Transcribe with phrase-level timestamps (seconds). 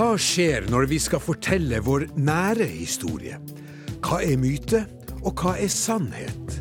[0.00, 3.36] Hva skjer når vi skal fortelle vår nære historie?
[4.00, 4.78] Hva er myte,
[5.20, 6.54] og hva er sannhet?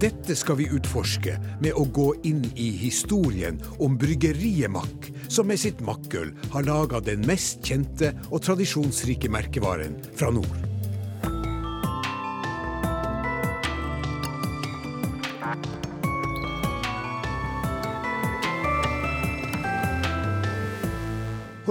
[0.00, 5.60] Dette skal vi utforske med å gå inn i historien om bryggeriet Mack, som med
[5.60, 10.65] sitt makkøl har laga den mest kjente og tradisjonsrike merkevaren fra nord.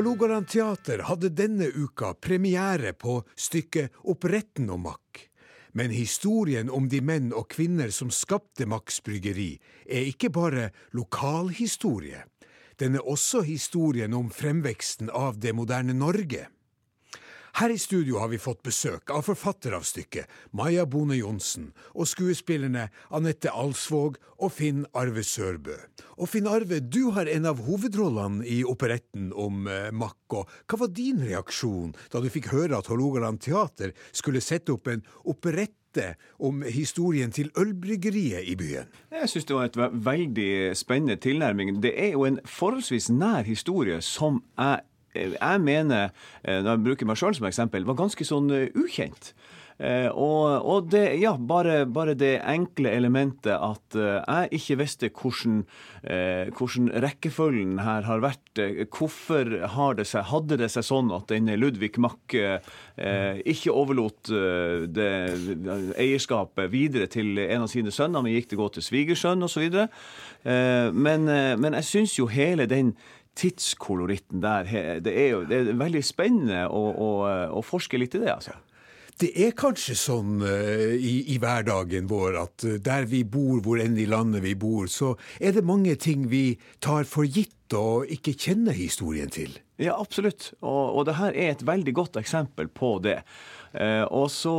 [0.06, 5.24] Hålogaland Teater hadde denne uka premiere på stykket Oppretten og Mack.
[5.74, 9.56] Men historien om de menn og kvinner som skapte Macks bryggeri,
[9.90, 12.22] er ikke bare lokalhistorie.
[12.78, 16.46] Den er også historien om fremveksten av det moderne Norge.
[17.56, 20.28] Her i studio har vi fått besøk av forfatter av stykket,
[20.60, 25.78] Maja Bone Johnsen, og skuespillerne Anette Alsvåg og Finn Arve Sørbø.
[26.20, 30.42] Og Finn Arve, du har en av hovedrollene i operetten om eh, Makko.
[30.68, 35.06] Hva var din reaksjon da du fikk høre at Hålogaland Teater skulle sette opp en
[35.24, 36.10] operette
[36.44, 38.92] om historien til ølbryggeriet i byen?
[39.16, 39.80] Jeg syns det var et
[40.10, 41.78] veldig spennende tilnærming.
[41.80, 44.84] Det er jo en forholdsvis nær historie som jeg
[45.16, 46.12] jeg mener,
[46.44, 49.34] eh, når jeg bruker meg sjøl som eksempel, var ganske sånn eh, ukjent.
[49.76, 55.10] Eh, og, og det, ja, bare, bare, det enkle elementet at eh, jeg ikke visste
[55.12, 55.58] hvordan,
[56.08, 58.42] eh, hvordan, rekkefølgen her har vært.
[58.96, 59.52] Hvorfor
[59.98, 62.62] det seg, hadde det seg sånn at denne Ludvig Mack eh,
[63.44, 64.32] ikke overlot
[64.96, 65.10] det,
[66.00, 69.68] eierskapet videre til en av sine sønner, men gikk det godt til svigersønn osv.
[69.76, 72.96] Eh, men, men jeg syns jo hele den
[73.36, 74.70] tidskoloritten der,
[75.04, 77.10] det er jo det er veldig spennende å, å,
[77.60, 78.32] å forske litt i det.
[78.34, 78.56] altså.
[79.16, 83.80] Det er kanskje sånn uh, i, i, hverdagen vår at uh, der vi bor, hvor
[83.80, 88.12] enn i landet vi bor, så er det mange ting vi tar for gitt og
[88.12, 89.56] ikke kjenner historien til.
[89.80, 90.52] Ja, absolutt.
[90.60, 93.22] Og, og det her er et veldig godt eksempel på det.
[93.76, 94.54] Uh, og så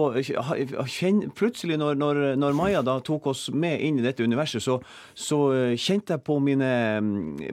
[1.37, 4.79] plutselig, når, når, når, Maja da tok oss med inn i dette universet, så,
[5.17, 5.39] så
[5.73, 6.69] kjente jeg på mine,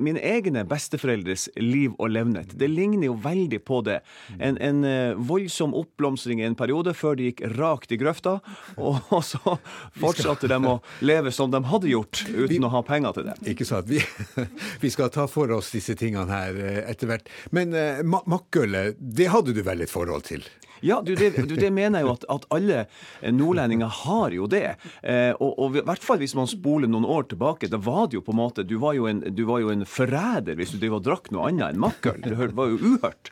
[0.03, 2.51] mine, egne besteforeldres liv og levnet.
[2.59, 3.99] Det ligner jo veldig på det.
[4.39, 4.83] En, en
[5.23, 8.37] voldsom oppblomstring i en periode før de gikk rakt i grøfta,
[8.75, 9.57] og, og så
[9.99, 13.37] fortsatte de å leve som de hadde gjort, uten vi, å ha penger til det.
[13.53, 13.87] Ikke sant.
[13.89, 14.01] Vi,
[14.83, 17.31] vi, skal ta for oss disse tingene her etter hvert.
[17.55, 20.43] Men uh, makkølet, det hadde du vel et forhold til?
[20.83, 22.83] Ja, du, det, du, det mener jeg jo at, at, alle
[23.31, 24.75] nordlendinger har jo det.
[25.01, 28.19] Eh, og, og, i hvert fall hvis man spoler noen år tilbake, da var det
[28.19, 30.79] jo på en måte Du var jo en, du var jo en forræder hvis du
[30.81, 32.19] drev og drakk noe annet enn makkøl.
[32.23, 33.31] Det var jo uhørt.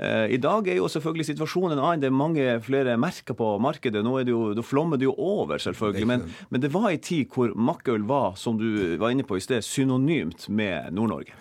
[0.00, 2.04] Eh, I dag er jo selvfølgelig situasjonen en annen.
[2.04, 4.04] Det er mange flere merker på markedet.
[4.04, 6.08] Nå er det jo, da flommer det jo over, selvfølgelig.
[6.08, 9.44] Men, men det var ei tid hvor makkøl var, som du var inne på i
[9.44, 11.36] sted, synonymt med Nord-Norge.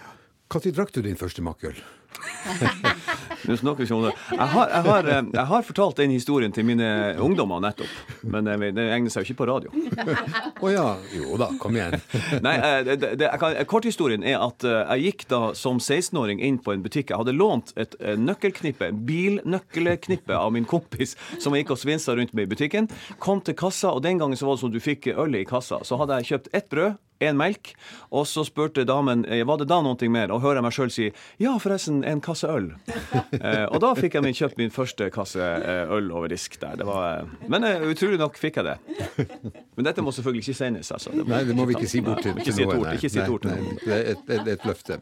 [0.51, 1.79] Når drakk du din første makkøl?
[3.45, 4.13] Nå snakker vi ikke om det.
[4.31, 6.87] Jeg har, jeg, har, eh, jeg har, fortalt den historien til mine
[7.21, 7.91] ungdommer nettopp,
[8.23, 9.73] men det, det egner seg jo ikke på radio.
[10.63, 10.85] Å oh ja.
[11.15, 11.97] Jo da, kom igjen.
[12.45, 16.59] Nei, eh, det, det, kan, Korthistorien er at eh, jeg gikk da som 16-åring inn
[16.63, 17.13] på en butikk.
[17.13, 22.35] Jeg hadde lånt et nøkkelknippe, bilnøkkelknippe av min kompis som jeg gikk og svinsa rundt
[22.35, 22.89] med i butikken.
[23.23, 25.81] Kom til kassa, og den gangen så var det sånn du fikk øl i kassa.
[25.85, 27.73] Så hadde jeg kjøpt ett brød en melk.
[28.15, 31.09] Og så spurte damen var det da noe mer, og hører jeg meg sjøl si
[31.41, 32.71] ja, forresten, en kasse øl.
[33.45, 36.77] eh, og da fikk jeg min, kjøpt min første kasse eh, øl over disk der.
[36.79, 39.27] Det var, eh, men uh, utrolig nok fikk jeg det.
[39.75, 40.91] Men dette må selvfølgelig ikke sendes.
[40.95, 41.13] Altså.
[41.15, 42.95] Det nei, det må vi ikke si bort til, til noen.
[42.95, 43.79] Ikke si et ord til noen.
[43.83, 44.99] Det er et, et, et løfte.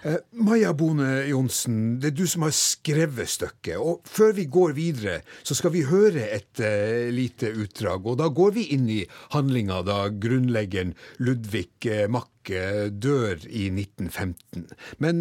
[0.00, 3.76] Uh, Maja Bone Johnsen, det er du som har skrevet stykket.
[3.76, 8.08] Og før vi går videre, så skal vi høre et uh, lite utdrag.
[8.08, 9.02] Og da går vi inn i
[9.34, 14.64] handlinga da grunnleggeren Ludvig uh, Mack dør i 1915.
[15.04, 15.20] Men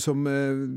[0.00, 0.22] som,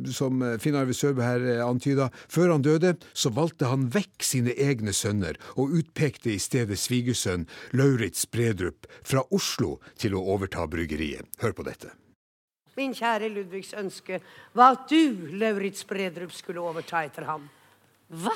[0.10, 4.92] som Finn Arve Sørbø her antyda, før han døde, så valgte han vekk sine egne
[4.98, 7.46] sønner, og utpekte i stedet svigersønn
[7.78, 11.30] Lauritz Bredrup fra Oslo til å overta bryggeriet.
[11.46, 11.94] Hør på dette.
[12.78, 14.20] Min kjære Ludvigs ønske
[14.58, 17.50] var at du, Lauritz Bredrup, skulle overta etter ham.
[18.10, 18.34] Hva?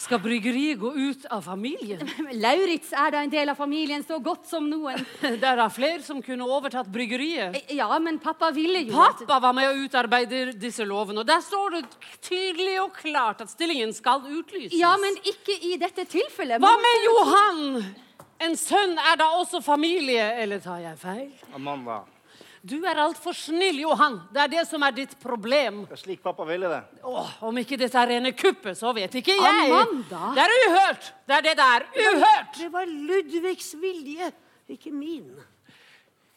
[0.00, 2.00] Skal bryggeriet gå ut av familien?
[2.40, 5.00] Lauritz er da en del av familien så godt som noen.
[5.20, 7.58] Det er da flere som kunne overtatt bryggeriet.
[7.58, 11.44] Eh, ja, men pappa ville jo Pappa var med å utarbeide disse lovene, og der
[11.44, 11.82] står det
[12.24, 14.78] tydelig og klart at stillingen skal utlyses.
[14.80, 16.64] Ja, men ikke i dette tilfellet.
[16.64, 17.60] Hva med Johan?
[18.40, 21.28] En sønn er da også familie, eller tar jeg feil?
[21.52, 22.00] Amanda.
[22.60, 24.18] Du er altfor snill, Johan.
[24.34, 25.84] Det er det som er ditt problem.
[25.88, 26.80] Det er slik pappa ville det.
[27.08, 29.70] Åh, om ikke dette er rene kuppet, så vet ikke jeg.
[29.70, 30.34] Amanda.
[30.36, 31.08] Det er uhørt!
[31.24, 31.86] Det er det der.
[31.96, 32.58] Uhørt!
[32.58, 34.28] Det var Ludvigs vilje,
[34.76, 35.30] ikke min.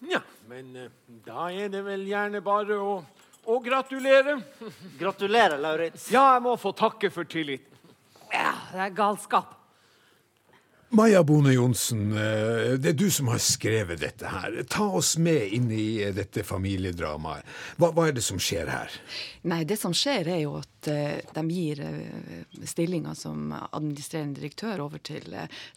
[0.08, 0.88] Ja, men uh,
[1.28, 2.96] da er det vel gjerne bare å
[3.44, 4.40] å gratulerer.
[5.00, 6.08] Gratulerer, Lauritz.
[6.14, 7.68] Ja, jeg må få takke for tilliten.
[8.31, 9.52] Ja, det er galskap.
[10.95, 14.60] Maja Bone Johnsen, eh, det er du som har skrevet dette her.
[14.69, 17.48] Ta oss med inn i eh, dette familiedramaet.
[17.81, 18.94] Hva, hva er det som skjer her?
[19.50, 21.81] Nei, det som skjer er jo at eh, de gir
[22.69, 25.25] stillinga som administrerende direktør over til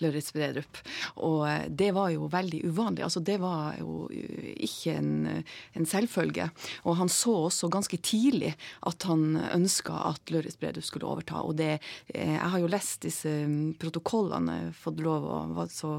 [0.05, 0.83] Løritz Bredrup.
[1.25, 3.07] Og det var jo veldig uvanlig.
[3.09, 6.51] Altså det var jo ikke en, en, selvfølge.
[6.85, 8.53] Og han så også ganske tidlig
[8.85, 11.41] at han ønska at Løritz Bredrup skulle overta.
[11.41, 11.79] Og det
[12.13, 14.75] Jeg har jo lest disse um, protokollene.
[14.77, 15.93] fått lov å var så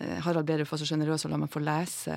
[0.00, 2.16] eh, Harald Bredrup var så sjenerøs og la meg få lese.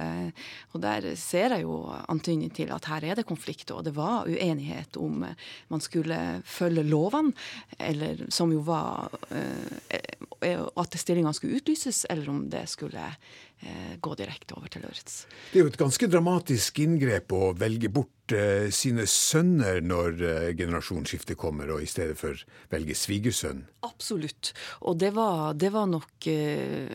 [0.73, 1.81] Og der ser jeg jo
[2.11, 6.19] antydning til at her er det konflikt, og det var uenighet om eh, man skulle
[6.45, 7.35] følge lovene,
[7.79, 13.09] eller som jo var eh, at stillingene skulle utlyses, eller om det skulle
[13.99, 15.25] gå direkte over til Lauritz.
[15.51, 20.47] Det er jo et ganske dramatisk inngrep å velge bort Eh, sine sønner når eh,
[20.57, 22.37] generasjonsskiftet kommer, og i stedet for
[22.71, 23.63] velge svigersønn?
[23.85, 24.51] Absolutt.
[24.85, 26.89] Og det var, det var, nok eh,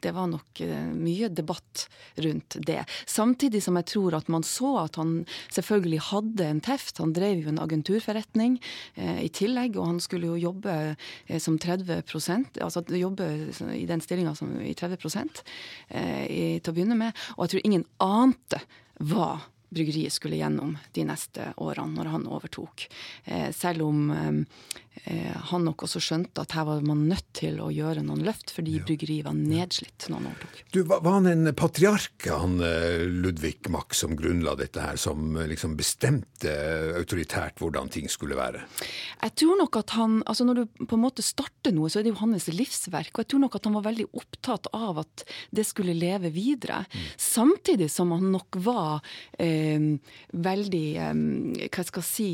[0.00, 0.60] Det var nok
[0.94, 1.86] mye debatt
[2.22, 2.82] rundt det.
[3.08, 7.00] Samtidig som jeg tror at man så at han selvfølgelig hadde en teft.
[7.02, 8.58] Han drev jo en agenturforretning
[9.00, 10.74] i tillegg, og han skulle jo jobbe
[11.42, 13.26] som 30% altså jobbe
[13.74, 15.00] i den stillinga i 30
[15.90, 17.24] i, til å begynne med.
[17.36, 18.60] Og jeg tror ingen ante
[19.02, 19.32] hva
[19.74, 22.86] bryggeriet skulle gjennom de neste årene, når han overtok.
[23.24, 27.70] Eh, selv om eh, han nok også skjønte at her var man nødt til å
[27.74, 28.84] gjøre noen løft, fordi ja.
[28.86, 30.60] bryggeriet var nedslitt når han overtok.
[30.74, 35.74] Du, Var han en patriark, han eh, Ludvig Mack, som grunnla dette her, som liksom
[35.78, 36.54] bestemte
[36.94, 38.62] autoritært hvordan ting skulle være?
[39.24, 42.06] Jeg tror nok at han, altså Når du på en måte starter noe, så er
[42.06, 43.12] det jo hans livsverk.
[43.14, 45.24] Og jeg tror nok at han var veldig opptatt av at
[45.54, 46.84] det skulle leve videre.
[46.92, 47.06] Mm.
[47.16, 49.00] Samtidig som han nok var
[49.38, 49.63] eh,
[50.32, 52.28] veldig Hva skal jeg si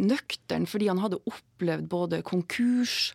[0.00, 3.12] nøktern, fordi han hadde opplevd både konkurs,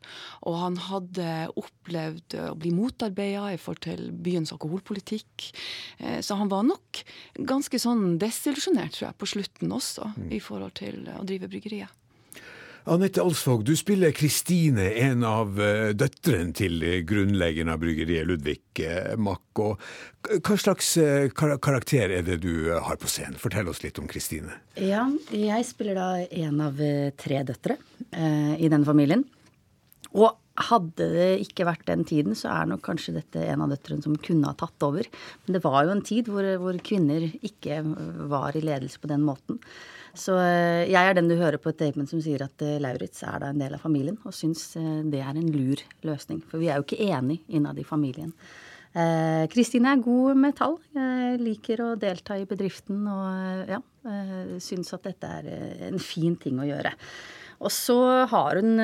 [0.48, 1.30] og han hadde
[1.60, 5.50] opplevd å bli motarbeida i forhold til byens alkoholpolitikk.
[6.00, 7.04] Eh, så han var nok
[7.36, 10.32] ganske sånn desillusjonert, tror jeg, på slutten også, mm.
[10.36, 12.05] i forhold til å drive bryggeriet.
[12.86, 19.16] Anette Alsvåg, du spiller Kristine, en av uh, døtrene til grunnleggeren av bryggeriet, Ludvig uh,
[19.18, 19.42] Mack.
[19.58, 23.40] hva slags uh, karakter er det du har på scenen?
[23.42, 24.54] Fortell oss litt om Kristine.
[24.78, 26.10] Ja, jeg spiller da
[26.46, 26.78] en av
[27.18, 27.80] tre døtre
[28.14, 29.26] i denne familien.
[30.14, 30.38] Og
[30.70, 34.14] hadde det ikke vært den tiden, så er nok kanskje dette en av døtrene som
[34.22, 35.10] kunne ha tatt over.
[35.48, 37.82] Men det var jo en tid hvor, hvor kvinner ikke
[38.30, 39.58] var i ledelse på den måten.
[40.20, 43.24] Så eh, jeg er den du hører på et statement som sier at eh, Lauritz
[43.28, 46.42] er da en del av familien, og syns eh, det er en lur løsning.
[46.50, 48.34] For vi er jo ikke enige innad i familien.
[49.52, 50.78] Kristine er god med tall.
[51.36, 53.82] Liker å delta i bedriften og ja,
[54.64, 55.50] syns at dette er
[55.90, 56.94] en fin ting å gjøre.
[57.60, 57.98] Og så
[58.32, 58.80] har hun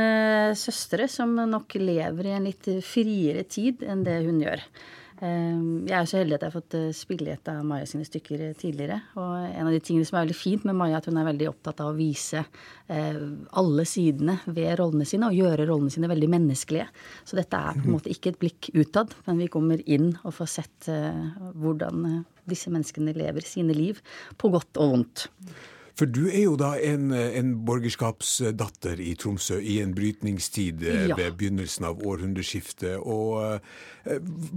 [0.59, 4.65] søstre som nok lever i en litt friere tid enn det hun gjør.
[5.21, 7.85] Ehm, jeg er så heldig at jeg har fått eh, spille i et av Maja
[7.89, 8.97] sine stykker eh, tidligere.
[9.21, 11.27] Og en av de tingene som er veldig fint med Maja, er at hun er
[11.27, 13.19] veldig opptatt av å vise eh,
[13.61, 16.87] alle sidene ved rollene sine, og gjøre rollene sine veldig menneskelige.
[17.29, 20.33] Så dette er på en måte ikke et blikk utad, men vi kommer inn og
[20.39, 24.01] får sett hvordan disse menneskene lever sine liv,
[24.41, 25.27] på godt og vondt.
[26.01, 31.17] For du er jo da en, en borgerskapsdatter i Tromsø i en brytningstid eh, ja.
[31.19, 32.95] ved begynnelsen av århundreskiftet.
[32.97, 34.15] Og uh,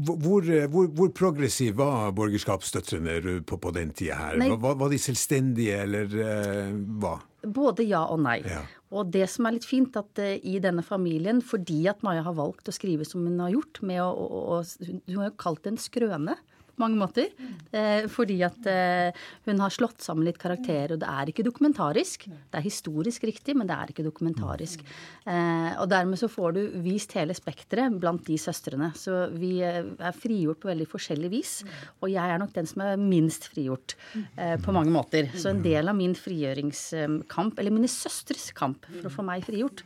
[0.08, 4.40] hvor, hvor, hvor, progressiv var borgerskapsdøtrene på, på den tida her?
[4.54, 6.72] Var, var, de selvstendige, eller uh,
[7.04, 7.18] hva?
[7.44, 8.38] Både ja og nei.
[8.48, 8.64] Ja.
[8.96, 12.40] Og det som er litt fint, at uh, i denne familien, fordi at Maja har
[12.40, 15.66] valgt å skrive som hun har gjort, med å, å, å Hun har jo kalt
[15.68, 16.40] det en skrøne
[16.80, 17.30] mange måter.
[17.74, 22.26] Eh, fordi at eh, hun har slått sammen litt karakterer, og det er ikke dokumentarisk.
[22.28, 24.84] Det er historisk riktig, men det er ikke dokumentarisk.
[25.24, 28.90] Eh, og dermed så får du vist hele spekteret blant de søstrene.
[28.98, 31.54] Så vi eh, er frigjort på veldig forskjellig vis.
[32.02, 33.96] Og jeg er nok den som er minst frigjort
[34.36, 35.30] eh, på mange måter.
[35.34, 39.84] Så en del av min frigjøringskamp, eller mine søstres kamp for å få meg frigjort,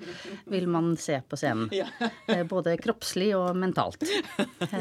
[0.48, 1.70] vil man se på scenen.
[2.28, 4.02] Eh, både kroppslig og mentalt.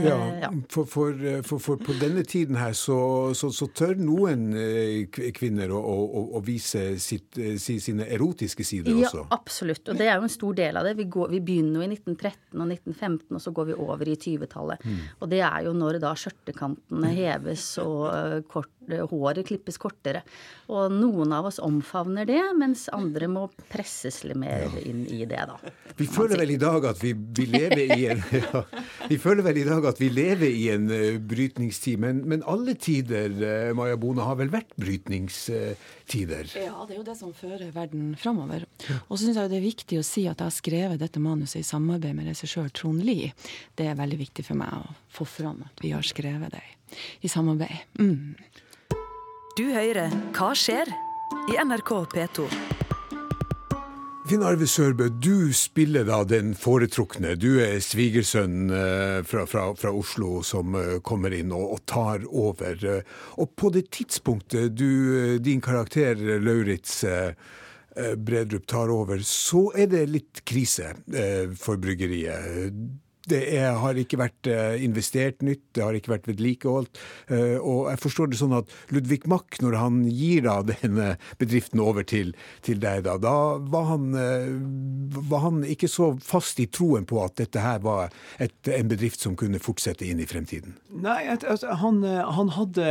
[0.03, 1.13] ja, for, for,
[1.47, 2.97] for, for denne tiden her så,
[3.37, 8.93] så, så tør noen eh, kvinner å, å, å vise sitt, eh, sine erotiske sider
[8.93, 9.23] ja, også?
[9.25, 9.83] Ja, absolutt.
[9.91, 10.95] Og det er jo en stor del av det.
[10.99, 14.17] Vi, går, vi begynner jo i 1913 og 1915, og så går vi over i
[14.17, 14.85] 20-tallet.
[14.87, 15.03] Mm.
[15.19, 20.23] Og det er jo når da skjørtekantene heves og uh, kort håret klippes kortere.
[20.71, 25.43] Og noen av oss omfavner det, mens andre må presses litt mer inn i det,
[25.49, 25.57] da.
[25.97, 28.63] Vi føler vel i dag at vi, vi lever i en ja,
[29.09, 32.77] Vi føler vel i dag at vi lever i en uh, brytningstid, men, men alle
[32.79, 36.53] tider, uh, Maja Bone, har vel vært brytningstider?
[36.59, 38.67] Ja, det er jo det som fører verden framover.
[39.07, 41.61] Og så syns jeg det er viktig å si at jeg har skrevet dette manuset
[41.61, 43.33] i samarbeid med regissør Trond Lie.
[43.77, 46.65] Det er veldig viktig for meg å få fram at vi har skrevet det
[47.25, 47.77] i samarbeid.
[47.99, 48.35] Mm.
[49.57, 50.85] Du hører Hva skjer?
[51.49, 52.43] i NRK P2.
[54.29, 57.31] Finn Arve Sørbø, du spiller da den foretrukne.
[57.41, 62.27] Du er svigersønn eh, fra, fra, fra, Oslo som eh, kommer inn og, og, tar
[62.29, 62.85] over.
[63.41, 64.91] Og på det tidspunktet du,
[65.23, 67.01] eh, din karakter Lauritz
[67.97, 70.93] Bredrup tar over, så er det litt krise
[71.57, 72.77] for bryggeriet.
[73.27, 77.01] Det er, har ikke vært eh, investert nytt, det har ikke vært vedlikeholdt.
[77.33, 81.83] Eh, og jeg forstår det sånn at Ludvig Mack, når han gir da denne bedriften
[81.83, 82.33] over til,
[82.65, 84.51] til deg, da, da var, han, eh,
[85.31, 89.23] var han ikke så fast i troen på at dette her var et, en bedrift
[89.23, 90.77] som kunne fortsette inn i fremtiden?
[90.95, 92.87] Nei, altså, han, han hadde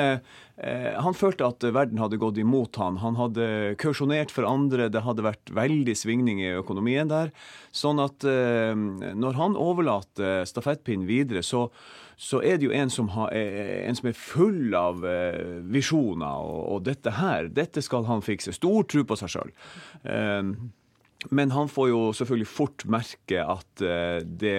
[0.57, 2.97] han følte at verden hadde gått imot han.
[3.03, 7.29] Han hadde kausjonert for andre, det hadde vært veldig svingning i økonomien der.
[7.77, 11.71] Sånn at når han overlater Eh, stafettpinnen videre, så,
[12.17, 16.43] så, er det jo en som, har, eh, en som er full av eh, visjoner.
[16.43, 18.55] Og, og, dette her, dette skal han fikse.
[18.57, 19.55] Stor tro på seg sjøl.
[21.31, 24.57] Men han får jo selvfølgelig fort merke at eh, det,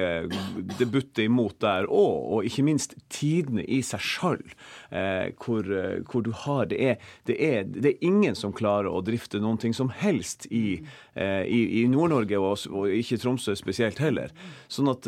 [0.79, 4.41] det butter imot der òg, og ikke minst tidene i seg sjøl.
[4.89, 6.97] Eh, hvor, eh, hvor, du har det er,
[7.29, 10.81] det er, det, er, ingen som klarer å drifte noen ting som helst i,
[11.13, 14.33] i, i Nord-Norge, og, og, ikke Tromsø spesielt heller.
[14.71, 15.07] Sånn at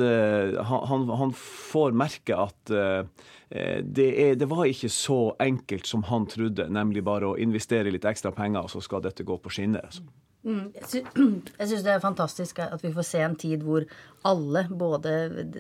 [0.70, 6.70] han, han får merke at det, er, det, var ikke så enkelt som han trodde,
[6.70, 9.89] nemlig bare å investere litt ekstra penger, og så skal dette gå på skinner.
[9.89, 10.06] Altså.
[10.43, 10.72] Mm,
[11.60, 13.88] jeg syns det er fantastisk at vi får se en tid hvor
[14.27, 15.12] alle, både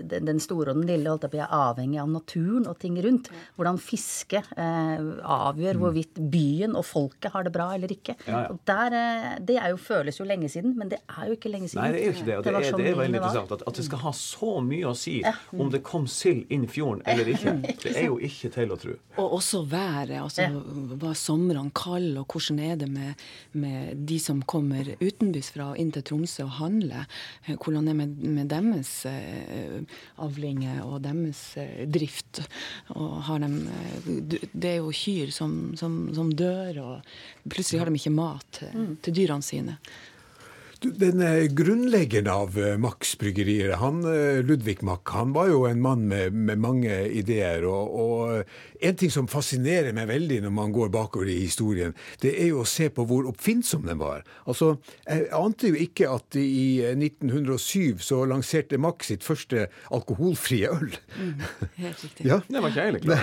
[0.03, 3.29] den store og den lille, holdt jeg er avhengig av naturen og ting rundt.
[3.55, 5.83] Hvordan fiske eh, avgjør mm.
[5.83, 8.17] hvorvidt byen og folket har det bra eller ikke.
[8.27, 8.57] Ja, ja.
[8.67, 11.85] Der, eh, det jo, føles jo lenge siden, men det er jo ikke lenge siden.
[11.85, 12.37] Nei, det er jo ikke det.
[12.37, 14.51] Og det, det, er, sånn det er, veldig interessant at, at, det skal ha så
[14.65, 15.63] mye å si mm.
[15.63, 17.55] om det kom sild inn fjorden eller ikke.
[17.85, 18.97] Det er jo ikke til å tro.
[19.19, 20.17] Og også været.
[20.19, 20.49] altså
[20.99, 25.79] Var somrene kalde, og hvordan er det med, med de som kommer utenbys fra og
[25.81, 27.07] inn til Tromsø og handler?
[27.49, 29.81] hvordan hvordan er det med, med deres eh,
[30.17, 32.41] avlinger og deres eh, drift.
[32.95, 34.09] Og har dem, eh,
[34.53, 38.95] det er jo kyr som, som, som, dør, og plutselig har de ikke mat til,
[39.01, 39.77] til dyrene sine.
[40.79, 41.19] Den
[41.55, 46.31] grunnleggeren av eh, Max bryggerier, han, eh, Ludvig Mack, han var jo en mann med,
[46.33, 47.65] med mange ideer.
[47.67, 48.43] Og, og,
[48.79, 51.91] en ting som fascinerer meg veldig når man går bakover i historien,
[52.23, 54.23] det er jo å se på hvor oppfinnsom den var.
[54.47, 60.95] Altså, Jeg ante jo ikke at i 1907 så lanserte Mack sitt første alkoholfrie øl.
[61.19, 61.43] Mm,
[61.81, 62.27] helt riktig.
[62.31, 62.39] ja?
[62.47, 63.19] Det var ikke jeg heller klar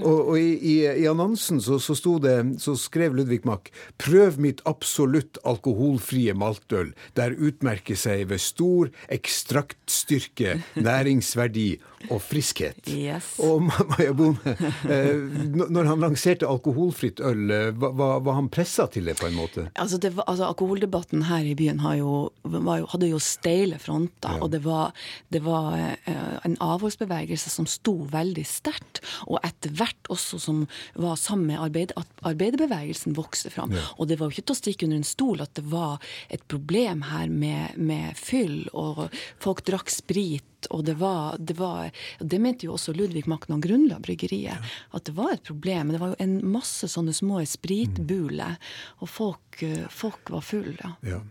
[0.10, 4.62] og, og i, i, i, annonsen så, så, det, så skrev Ludvig Mack 'Prøv mitt
[4.68, 11.68] absolutt alkoholfrie maltøl, der utmerker seg ved stor ekstraktstyrke, næringsverdi
[12.08, 12.80] og friskhet.
[12.88, 13.34] Yes.
[13.44, 14.54] Og Maja Bone,
[14.88, 15.20] eh,
[15.52, 19.66] når han lanserte alkoholfritt øl, eh, var, var han pressa til det på en måte?
[19.74, 24.38] Altså, var, altså Alkoholdebatten her i byen jo, jo, hadde jo steile fronter.
[24.38, 24.40] Ja.
[24.40, 24.96] Og det var,
[25.32, 29.02] det var uh, en avholdsbevegelse som sto veldig sterkt.
[29.28, 30.64] Og etter hvert også som
[30.94, 33.74] var sammen med arbeid, at arbeiderbevegelsen vokste fram.
[33.76, 33.84] Ja.
[33.98, 36.00] Og det var jo ikke til å stikke under en stol at det var
[36.32, 39.08] et problem her med, med fyll, og
[39.42, 43.56] folk drakk sprit og det var, det var Det mente jo også Ludvig Mack når
[43.56, 45.88] han grunnla bryggeriet, at det var et problem.
[45.88, 48.58] Men det var jo en masse sånne små spritbuler,
[49.00, 50.94] og folk, eh, folk var fulle.
[51.06, 51.22] Ja.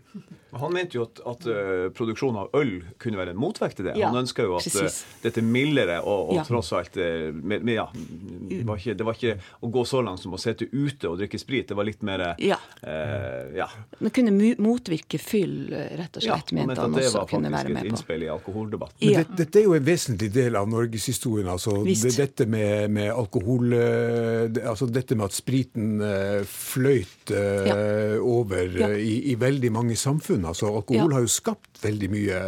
[0.50, 0.58] Ja.
[0.58, 3.94] Han mente jo at, at uh, produksjon av øl kunne være en motvekt til det.
[4.00, 5.04] Ja, han ønska jo at precis.
[5.22, 9.18] dette mildere og, og tross alt uh, med, med, ja, det var, ikke, det var,
[9.18, 11.68] ikke, å gå så langt som å sitte ute og drikke sprit.
[11.70, 12.58] Det var litt mer ja.
[13.54, 13.66] ja.
[13.98, 17.52] Det kunne motvirke fyll, rett og slett, mente han også kunne være med på.
[17.52, 18.98] Det var faktisk et innspill i alkoholdebatten.
[19.06, 19.22] Ja.
[19.22, 21.50] Dette, dette, er jo en vesentlig del av norgeshistorien.
[21.52, 26.02] Altså, det, dette med, med, alkohol det, altså Dette med at spriten
[26.50, 30.48] fløyt over i, i veldig mange samfunn samfunn.
[30.48, 31.16] Altså, alkohol ja.
[31.16, 32.40] har jo skapt veldig mye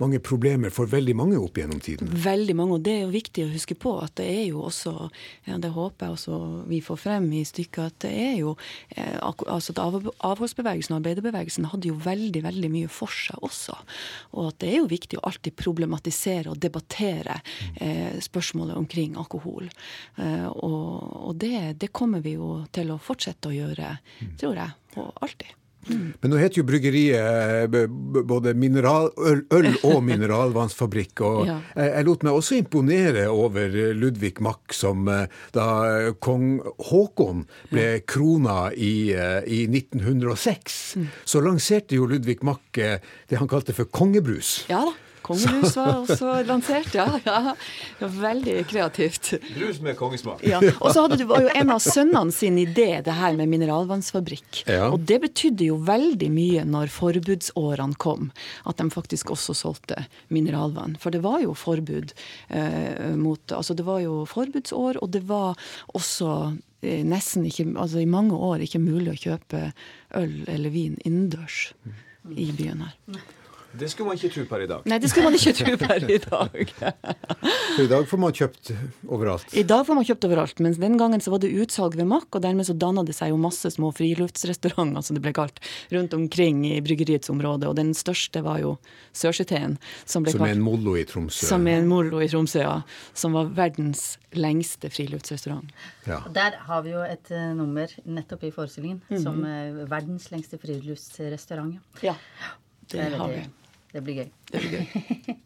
[0.00, 2.08] mange problemer for veldig mange opp gjennom tiden.
[2.10, 5.08] Veldig mange, og det er jo viktig å huske på at det er jo også
[5.46, 6.38] ja, Det håper jeg også
[6.68, 8.56] vi får frem i stykket, at det er jo
[8.96, 13.76] eh, altså at Avholdsbevegelsen og arbeiderbevegelsen hadde jo veldig veldig mye for seg også.
[14.34, 17.38] Og at det er jo viktig å alltid problematisere og debattere
[17.78, 19.70] eh, spørsmålet omkring alkohol.
[20.18, 23.94] Eh, og og det, det kommer vi jo til å fortsette å gjøre,
[24.40, 25.54] tror jeg, og alltid.
[25.88, 27.86] Men nå heter jo bryggeriet eh,
[28.24, 29.42] både mineral, øl,
[29.84, 31.20] og mineralvannsfabrikk.
[31.26, 31.58] Og Ja.
[31.76, 36.60] jeg, lot meg også imponere over Ludvig Mack, som eh, da kong
[36.90, 40.96] Haakon ble krona i, eh, i 1906.
[41.24, 44.64] Så lanserte jo Ludvig Mack det han kalte for kongebrus.
[44.68, 44.92] Ja da.
[45.24, 47.06] Kongebrus var også lansert, ja.
[47.24, 47.54] ja.
[47.98, 49.32] Veldig kreativt.
[49.54, 50.42] Brus med kongesmak.
[50.44, 50.60] Ja.
[50.80, 54.64] Og så hadde du, var jo en av sønnene sin idé, det her med mineralvannsfabrikk.
[54.68, 54.90] Ja.
[54.90, 58.30] Og det betydde jo veldig mye når forbudsårene kom,
[58.68, 60.04] at de faktisk også solgte
[60.34, 60.98] mineralvann.
[61.00, 62.12] For det var jo forbud
[62.48, 65.56] eh, mot Altså det var jo forbudsår, og det var
[65.96, 66.30] også
[66.82, 69.70] eh, nesten ikke Altså i mange år ikke mulig å kjøpe
[70.18, 71.70] øl eller vin innendørs
[72.34, 73.24] i byen her.
[73.78, 74.84] Det skulle man ikke tro per i dag.
[74.86, 76.72] Nei, det skulle man ikke tro per i dag.
[77.74, 78.70] For i dag får man kjøpt
[79.10, 79.54] overalt.
[79.58, 82.28] I dag får man kjøpt overalt, mens den gangen så var det utsalg ved Mack,
[82.38, 85.58] og dermed så danna det seg jo masse små friluftsrestauranter, som det ble kalt,
[85.90, 87.66] rundt omkring i bryggeriets område.
[87.70, 88.76] Og den største var jo
[89.14, 89.76] Sørseteen,
[90.06, 91.46] som ble Som er en mollo i Tromsø.
[91.46, 92.76] som er en mollo i Tromsø, ja.
[93.14, 95.70] Som var verdens lengste friluftsrestaurant.
[96.06, 96.20] Ja.
[96.34, 99.22] Der har vi jo et eh, nummer nettopp i forestillingen Mhm.
[99.22, 101.78] som eh, verdens lengste friluftsrestaurant.
[102.02, 102.14] Ja,
[102.86, 103.42] Det, det har vi.
[103.94, 104.30] Det blir gøy.
[104.50, 104.86] Det blir gøy.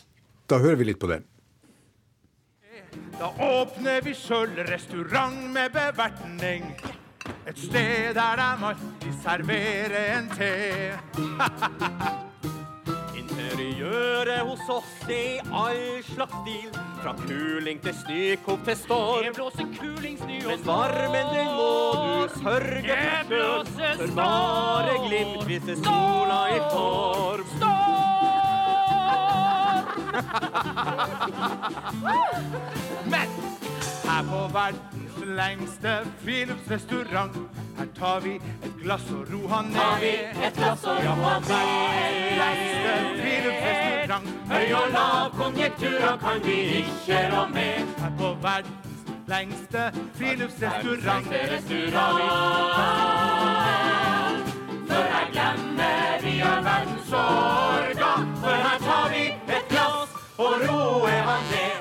[0.48, 1.18] Da hører vi litt på det.
[3.18, 6.64] Da åpner vi sjøl restaurant med bevertning.
[7.44, 10.52] Et sted der de alltid serverer en te.
[13.20, 16.70] Interiøret hos oss er i all slags stil.
[17.02, 19.24] Fra kuling til snøkopp til storm.
[19.28, 20.54] Det blåser kulingsnø og storm.
[20.54, 23.96] Men varmen den må du sørge for sjøl.
[24.00, 27.87] For bare glimt viser sola i form.
[33.04, 33.28] Men
[34.04, 37.36] her på verdens lengste friluftsrestaurant,
[37.78, 40.02] her tar vi et glass og ro han ned.
[40.46, 44.28] Et glass og ro Ja, verdens lengste friluftsrestaurant.
[44.50, 47.86] Høy og lav konjunkturer kan vi ikke rå med.
[47.98, 51.26] Her på verdens lengste friluftsrestaurant.
[54.88, 58.26] For her glemmer vi har verdens sorger.
[58.42, 59.27] For her tar vi
[60.38, 61.74] et ro og roer han ned.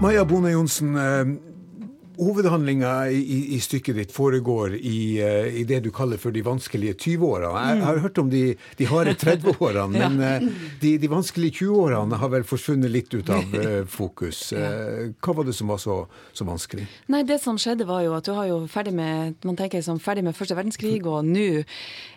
[0.00, 1.26] Maja Bone Johnsen, eh,
[2.26, 6.94] hovedhandlinga i, i, stykket ditt foregår i, eh, i det du kaller for de vanskelige
[6.94, 7.62] 20-årene.
[7.72, 8.42] Jeg har hørt om de,
[8.78, 10.46] de harde 30-årene, men eh,
[10.82, 14.44] de, de vanskelige 20-årene har vel forsvunnet litt ut av eh, fokus.
[14.52, 15.98] Hva var det som var så,
[16.32, 16.86] så vanskelig?
[17.12, 20.00] Nei, det som skjedde var jo at du har jo ferdig med man tenker som
[20.02, 21.64] ferdig med første verdenskrig, og nå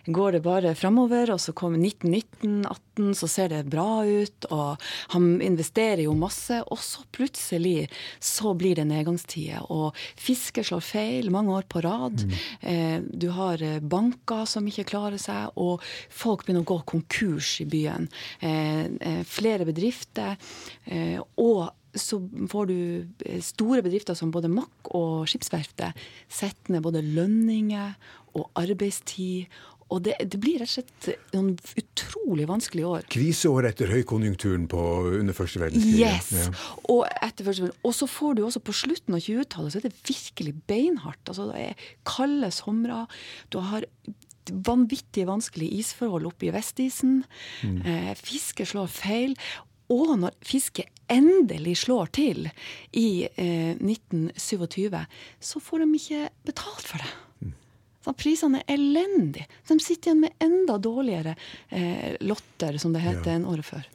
[0.05, 2.84] går det bare framover, og så kommer 1919, 18,
[3.17, 4.81] så ser det bra ut, og
[5.13, 7.87] han investerer jo masse, og så plutselig
[8.23, 12.25] så blir det nedgangstider, og fisket slår feil mange år på rad.
[12.25, 13.07] Mm.
[13.11, 17.69] du har eh, banker som ikke klarer seg, og folk begynner å gå konkurs i
[17.69, 18.09] byen.
[18.39, 20.37] Eh, eh, flere bedrifter,
[20.85, 22.19] eh, og så
[22.51, 22.77] får du
[23.25, 25.95] eh, store bedrifter som både Mack og Skipsverftet
[26.27, 27.95] setter ned både lønninger
[28.35, 29.47] og arbeidstid.
[29.93, 33.03] Og det, det blir rett og slett noen utrolig vanskelige år.
[33.13, 34.81] Kriseår etter høykonjunkturen på,
[35.19, 35.99] under første verdenskrig.
[36.01, 36.31] Yes!
[36.33, 36.47] Ja.
[36.89, 37.85] Og, etter første verdenskrig.
[37.85, 41.21] og så får du også på slutten av 20-tallet, så er det virkelig beinhardt.
[41.29, 43.03] Altså, det er kalde somre.
[43.53, 43.85] Du har
[44.49, 47.21] vanvittig vanskelige isforhold oppe i Vestisen.
[47.65, 49.37] Eh, fiske slår feil.
[49.93, 52.47] Og når fiske endelig slår til
[52.97, 54.97] i eh, 1927,
[55.39, 57.11] så får de ikke betalt for det.
[58.05, 59.47] Så prisene er elendige.
[59.65, 61.33] De sitter igjen med enda dårligere
[61.73, 63.87] eh, lotter, som det heter, enn året før.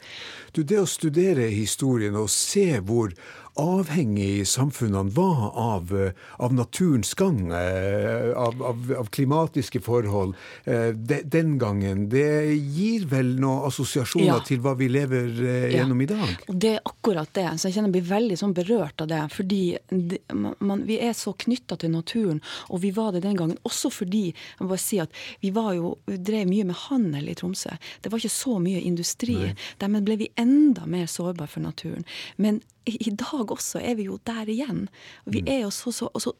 [0.51, 3.15] Du, det å studere historien og se hvor
[3.61, 10.91] avhengig samfunnene var av, eh, av naturens gang, eh, av, av, av klimatiske forhold eh,
[10.97, 14.39] de, den gangen, det gir vel noen assosiasjoner Ja.
[14.47, 15.31] til hva vi lever
[15.75, 16.05] gjennom Ja.
[16.05, 16.37] i dag?
[16.49, 17.47] Og det er akkurat det.
[17.61, 19.21] Så jeg kjenner jeg blir veldig sånn berørt av det.
[19.35, 20.21] Fordi det,
[20.61, 23.59] man, vi er så knytta til naturen, og vi var det den gangen.
[23.65, 25.11] Også fordi jeg må bare si at
[25.43, 27.77] vi var jo, drev mye med handel i Tromsø.
[28.03, 29.55] Det var ikke så mye industri.
[29.81, 32.05] Dermed ble vi enda mer sårbare for naturen.
[32.39, 33.11] Men i, i
[33.51, 34.89] dag også er vi jo der igjen.
[35.27, 36.33] Vi er jo så, så, så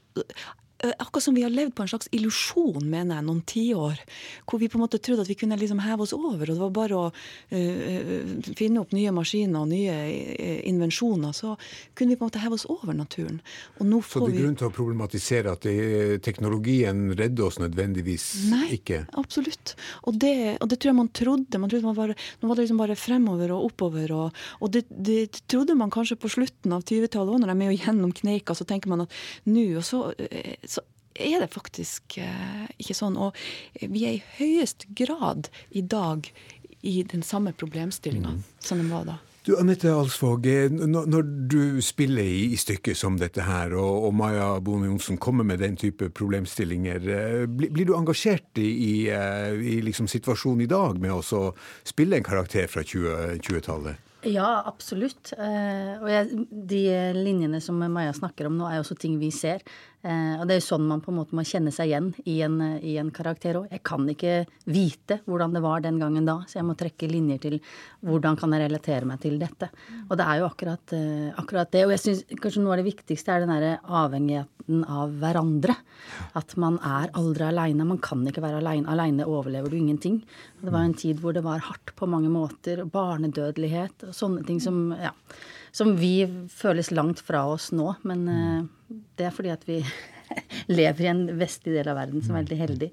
[0.81, 4.01] akkurat som vi har levd på en slags illusjon, mener jeg, noen tiår.
[4.49, 6.61] Hvor vi på en måte trodde at vi kunne liksom heve oss over, og det
[6.61, 11.35] var bare å uh, finne opp nye maskiner og nye uh, invensjoner.
[11.37, 11.57] Så
[11.99, 13.41] kunne vi på en måte heve oss over naturen.
[13.77, 19.03] Så det er grunn til å problematisere at det, teknologien redder oss nødvendigvis Nei, ikke?
[19.05, 19.75] Nei, absolutt.
[20.09, 21.61] Og det, og det, tror jeg man trodde.
[21.61, 24.17] Man trodde man var, nå var det liksom bare fremover og oppover.
[24.17, 27.75] Og, og det, det, trodde man kanskje på slutten av 20-tallet òg, når de er
[27.75, 30.01] jo gjennom kneika, så tenker man at nå Og så
[31.21, 33.19] er det faktisk eh, ikke sånn.
[33.21, 33.37] Og
[33.81, 36.31] vi er i høyest grad i dag
[36.81, 38.47] i den samme problemstillinga mm.
[38.65, 39.19] som den var da.
[39.45, 44.91] Du, Anette Alsvåg, eh, når du spiller i, stykket som dette her, og, Maja Bone
[44.91, 50.11] Johnsen kommer med den type problemstillinger, eh, blir, blir du engasjert i, i, i liksom
[50.13, 51.43] situasjonen i dag med å
[51.89, 54.07] spille en karakter fra 20-tallet?
[54.29, 55.31] ja, absolutt.
[55.33, 56.81] og jeg, de
[57.17, 59.65] linjene som Maja snakker om nå, er også ting vi ser.
[60.01, 62.39] Eh, og det er jo sånn man på en måte må kjenne seg igjen i
[62.47, 63.67] en, i en karakter òg.
[63.75, 64.37] Jeg kan ikke
[64.73, 67.59] vite hvordan det var den gangen da, så jeg må trekke linjer til
[68.07, 69.69] hvordan kan jeg relatere meg til dette.
[70.07, 71.85] Og det er jo akkurat, eh, akkurat det.
[71.85, 75.77] Og jeg syns kanskje noe av det viktigste er den derre avhengigheten av hverandre.
[76.39, 77.85] At man er aldri aleine.
[77.85, 78.89] Man kan ikke være aleine.
[78.89, 80.23] Aleine overlever du ingenting.
[80.65, 82.87] Det var en tid hvor det var hardt på mange måter.
[82.89, 85.13] Barnedødelighet og sånne ting som ja,
[85.73, 87.93] som vi føles langt fra oss nå.
[88.09, 89.81] Men uh, det er fordi at vi
[90.79, 92.91] lever i en vestlig del av verden som er veldig heldig.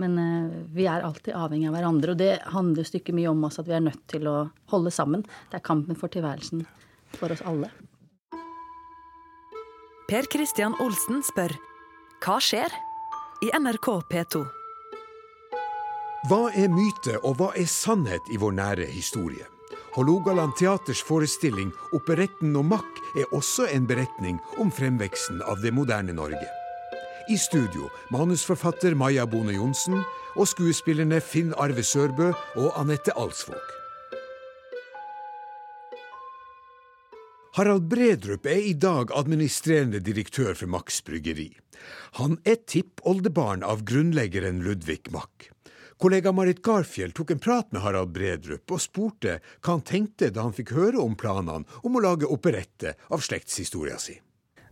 [0.00, 2.14] Men uh, vi er alltid avhengig av hverandre.
[2.14, 4.38] Og det handler stykket mye om oss at vi er nødt til å
[4.72, 5.26] holde sammen.
[5.52, 6.66] Det er kampen for tilværelsen
[7.16, 7.70] for oss alle.
[10.08, 11.52] Per Christian Olsen spør
[12.24, 12.72] hva skjer
[13.44, 14.40] i NRK P2?
[16.26, 19.46] Hva er myte, og hva er sannhet i vår nære historie?
[19.98, 26.14] Hålogaland Teaters forestilling 'Operetten og Mack' er også en beretning om fremveksten av det moderne
[26.14, 26.46] Norge.
[27.26, 29.98] I studio manusforfatter Maja Bone Johnsen
[30.36, 33.74] og skuespillerne Finn Arve Sørbø og Anette Alsvåg.
[37.58, 41.50] Harald Bredrup er i dag administrerende direktør for Macks Bryggeri.
[42.22, 45.50] Han er tippoldebarn av grunnleggeren Ludvig Mack.
[45.98, 50.44] Kollega Marit Garfjell tok en prat med Harald Bredrup og spurte hva han tenkte da
[50.46, 54.14] han fikk høre om planene om å lage operette av slektshistoria si.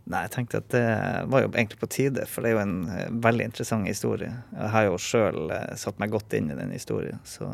[0.07, 0.85] Nei, Jeg tenkte at det
[1.27, 4.31] var jo egentlig på tide, for det er jo en eh, veldig interessant historie.
[4.53, 7.49] Jeg har jo sjøl eh, satt meg godt inn i den historien, så,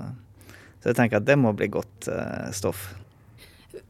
[0.75, 2.91] så, jeg tenker at det må bli godt uh, stoff.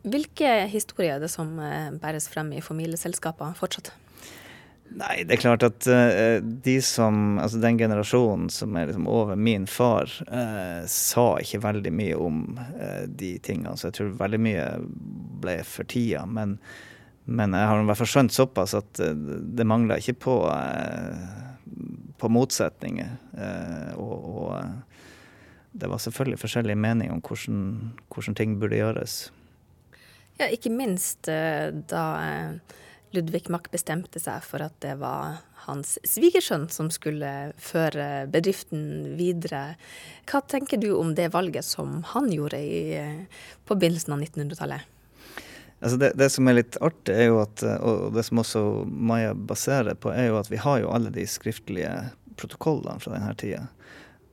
[0.08, 1.58] Hvilke historier er det som
[2.00, 3.91] bæres frem i familieselskaper fortsatt?
[4.93, 9.39] Nei, det er klart at uh, de som Altså den generasjonen som er liksom over
[9.39, 13.73] min far, uh, sa ikke veldig mye om uh, de tingene.
[13.77, 14.67] Så jeg tror veldig mye
[15.43, 16.27] ble for tida.
[16.29, 16.60] Men,
[17.25, 20.36] men jeg har i hvert fall skjønt såpass at det mangla ikke på,
[22.19, 23.17] på motsetninger.
[23.97, 27.65] og, og det var selvfølgelig forskjellige meninger om hvordan,
[28.13, 29.17] hvordan ting burde gjøres.
[30.39, 32.06] Ja, ikke minst da
[33.13, 39.76] Ludvig Mack bestemte seg for at det var hans svigersønn som skulle føre bedriften videre.
[40.30, 42.82] Hva tenker du om det valget som han gjorde i,
[43.65, 44.89] på begynnelsen av 1900-tallet?
[45.84, 49.34] Altså det, det, som er litt artig, er jo at, og det som også Maja
[49.36, 51.91] baserer på, er jo at vi har jo alle de skriftlige
[52.39, 53.65] protokollene fra denne tida.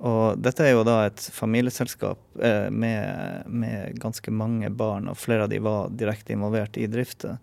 [0.01, 5.45] Og dette er jo da et familieselskap eh, med, med, ganske mange barn, og flere
[5.45, 7.35] av de var direkte involvert i drifta.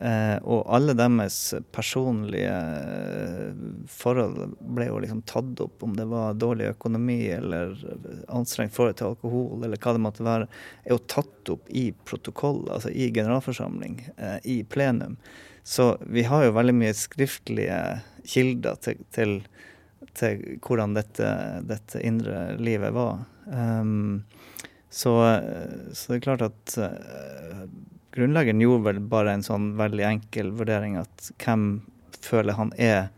[0.00, 3.52] Eh, og alle deres personlige eh,
[3.88, 7.72] forhold ble jo liksom tatt opp, om det var dårlig økonomi eller
[8.28, 10.50] anstrengt forhold til alkohol eller hva det måtte være,
[10.84, 15.16] er jo tatt opp i protokoll, altså i generalforsamling, eh, i plenum.
[15.66, 17.80] Så vi har jo veldig mye skriftlige
[18.28, 19.38] kilder til, til,
[20.14, 21.32] til hvordan dette,
[21.66, 23.24] dette, indre livet var.
[23.46, 24.22] Um,
[24.90, 25.16] så,
[25.90, 27.64] så, det er klart at uh,
[28.16, 31.68] grunnleggeren gjorde vel bare en sånn veldig enkel vurdering at hvem
[32.24, 33.10] føler han er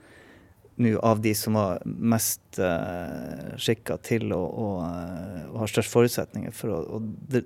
[0.78, 5.90] nå av de som var mest uh, skikka til å, å, uh, å, ha størst
[5.90, 7.40] forutsetninger for å, å,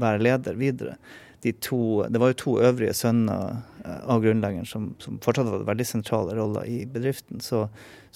[0.00, 0.96] være leder videre.
[1.44, 5.68] De to, det var jo to øvrige sønner uh, av grunnleggeren som, som, fortsatt hadde
[5.68, 7.66] veldig sentrale roller i bedriften, så,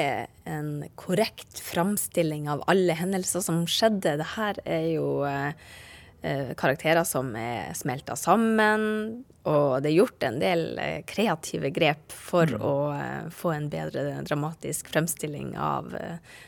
[0.49, 4.15] en korrekt framstilling av alle hendelser som skjedde.
[4.17, 5.53] Det her er jo Eh,
[6.57, 9.23] karakterer som er smelta sammen.
[9.43, 12.61] Og det er gjort en del eh, kreative grep for mm.
[12.63, 15.91] å eh, få en bedre dramatisk fremstilling av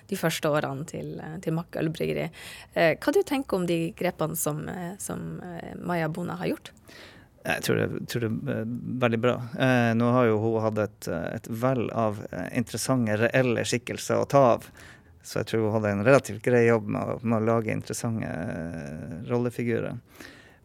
[0.07, 2.29] de første årene til, til Mack ølbryggeri.
[2.75, 4.61] Hva du tenker om de grepene som,
[5.01, 5.41] som
[5.83, 6.71] Maja Bona har gjort?
[7.45, 8.69] Jeg tror det, tror det, er
[9.03, 9.35] veldig bra.
[9.61, 14.45] Eh, nå har jo hun hatt et, et vell av interessante, reelle skikkelser å ta
[14.55, 14.69] av.
[15.25, 19.21] Så jeg tror hun hadde en relativt grei jobb med, med å lage interessante uh,
[19.29, 19.97] rollefigurer.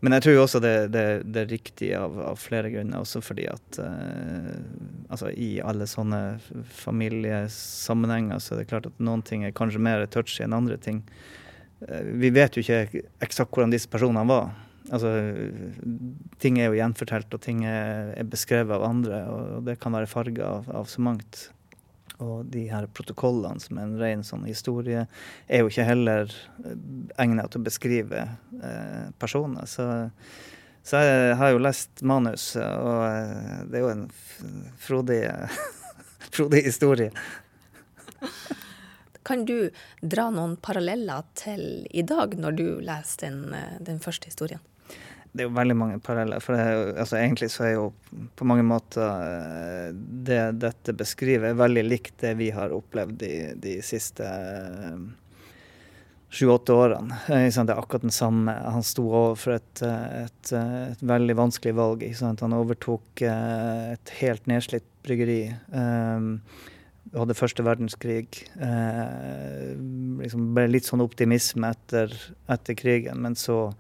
[0.01, 3.47] Men jeg tror også det, det, det er riktig av, av, flere grunner, også fordi
[3.49, 4.55] at uh,
[5.13, 6.21] altså i alle sånne
[6.77, 11.03] familiesammenhenger så er det klart at noen ting er kanskje mer touchy enn andre ting.
[11.85, 14.53] Uh, vi vet jo ikke eksakt hvordan disse personene var.
[14.91, 15.11] Altså,
[16.43, 20.09] ting er jo gjenfortalt, og ting er, er beskrevet av andre, og det kan være
[20.11, 21.51] farga av, av så mangt.
[22.21, 25.07] Og de her protokollene som er en ren sånn historie,
[25.49, 26.33] er jo ikke heller
[26.65, 26.79] eh,
[27.23, 28.25] egnet til å beskrive
[28.61, 29.69] eh, personer.
[29.71, 29.87] Så,
[30.83, 34.07] så, jeg har jo lest manus, og eh, det er jo en
[34.81, 35.23] frodig,
[36.37, 37.13] frodig historie.
[39.23, 44.33] Kan du dra noen paralleller til i dag, når du leser den, eh, den første
[44.33, 44.63] historien?
[45.31, 46.43] Det er jo veldig mange paralleller.
[46.43, 47.87] For det, altså, egentlig så er jo
[48.39, 53.77] på mange måter eh, det dette beskriver, veldig likt det vi har opplevd de, de
[53.87, 54.97] siste eh,
[56.35, 57.21] sju-åtte årene.
[57.29, 58.57] Det er akkurat den samme.
[58.75, 62.05] Han sto overfor et, et, et veldig vanskelig valg.
[62.43, 65.45] Han overtok eh, et helt nedslitt bryggeri.
[65.71, 68.43] Vi hadde første verdenskrig.
[70.21, 72.13] Liksom ble litt sånn optimisme etter,
[72.53, 73.71] etter krigen, men så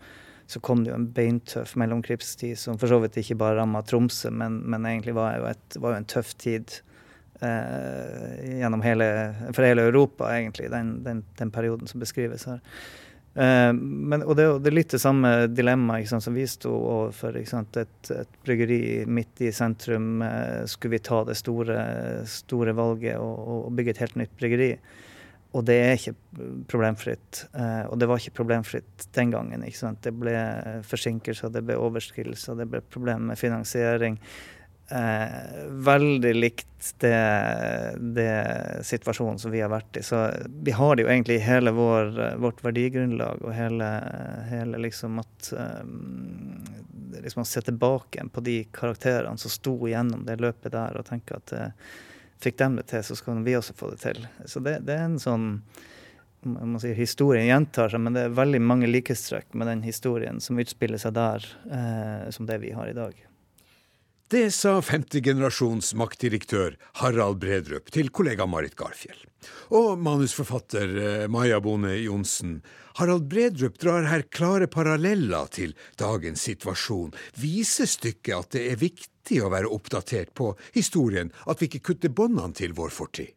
[0.50, 4.32] så kom det jo en beintøff mellomkrigstid som for så vidt ikke bare ramma Tromsø,
[4.34, 6.72] men, men, egentlig var jo, et, var jo en tøff tid
[7.38, 9.06] eh, gjennom hele,
[9.52, 12.58] for hele Europa, egentlig, den, den, den perioden som beskrives her.
[13.34, 17.38] Eh, men, og det, det, er litt det samme dilemmaet som vi sto overfor.
[17.38, 20.18] Et, et, bryggeri midt i sentrum.
[20.26, 21.78] Eh, skulle vi ta det store,
[22.26, 24.72] store valget og, og bygge et helt nytt bryggeri?
[25.50, 26.14] Og det er ikke
[26.70, 27.44] problemfritt.
[27.58, 29.64] Eh, og det var ikke problemfritt den gangen.
[29.66, 30.02] ikke sant?
[30.04, 30.36] Det ble
[30.86, 34.20] forsinkelser, det ble overskridelser, det ble problemer med finansiering.
[34.90, 37.18] Eh, veldig likt det,
[38.14, 38.30] det,
[38.86, 40.04] situasjonen som vi har vært i.
[40.06, 43.90] Så vi har det jo egentlig i hele vår, vårt verdigrunnlag og hele,
[44.50, 46.62] hele liksom at um,
[47.22, 51.38] liksom å se tilbake på de karakterene som sto gjennom det løpet der, og tenke
[51.38, 51.92] at uh,
[52.40, 54.20] fikk dem det til, så skal vi også få det til.
[54.48, 55.48] Så det, det er en sånn
[56.42, 60.60] man si, Historien gjentar seg, men det er veldig mange likhetstrekk med den historien som
[60.60, 63.12] utspiller seg der, eh, som det vi har i dag.
[64.30, 69.18] Det sa femtegenerasjons maktdirektør Harald Bredrup til kollega Marit Garfjell.
[69.74, 72.60] Og manusforfatter eh, Maja Bone Johnsen.
[73.00, 77.10] Harald Bredrup drar her klare paralleller til dagens situasjon.
[77.42, 82.14] Viser stykket at det er viktig å være oppdatert på historien, at vi ikke kutter
[82.14, 83.34] båndene til vår fortid.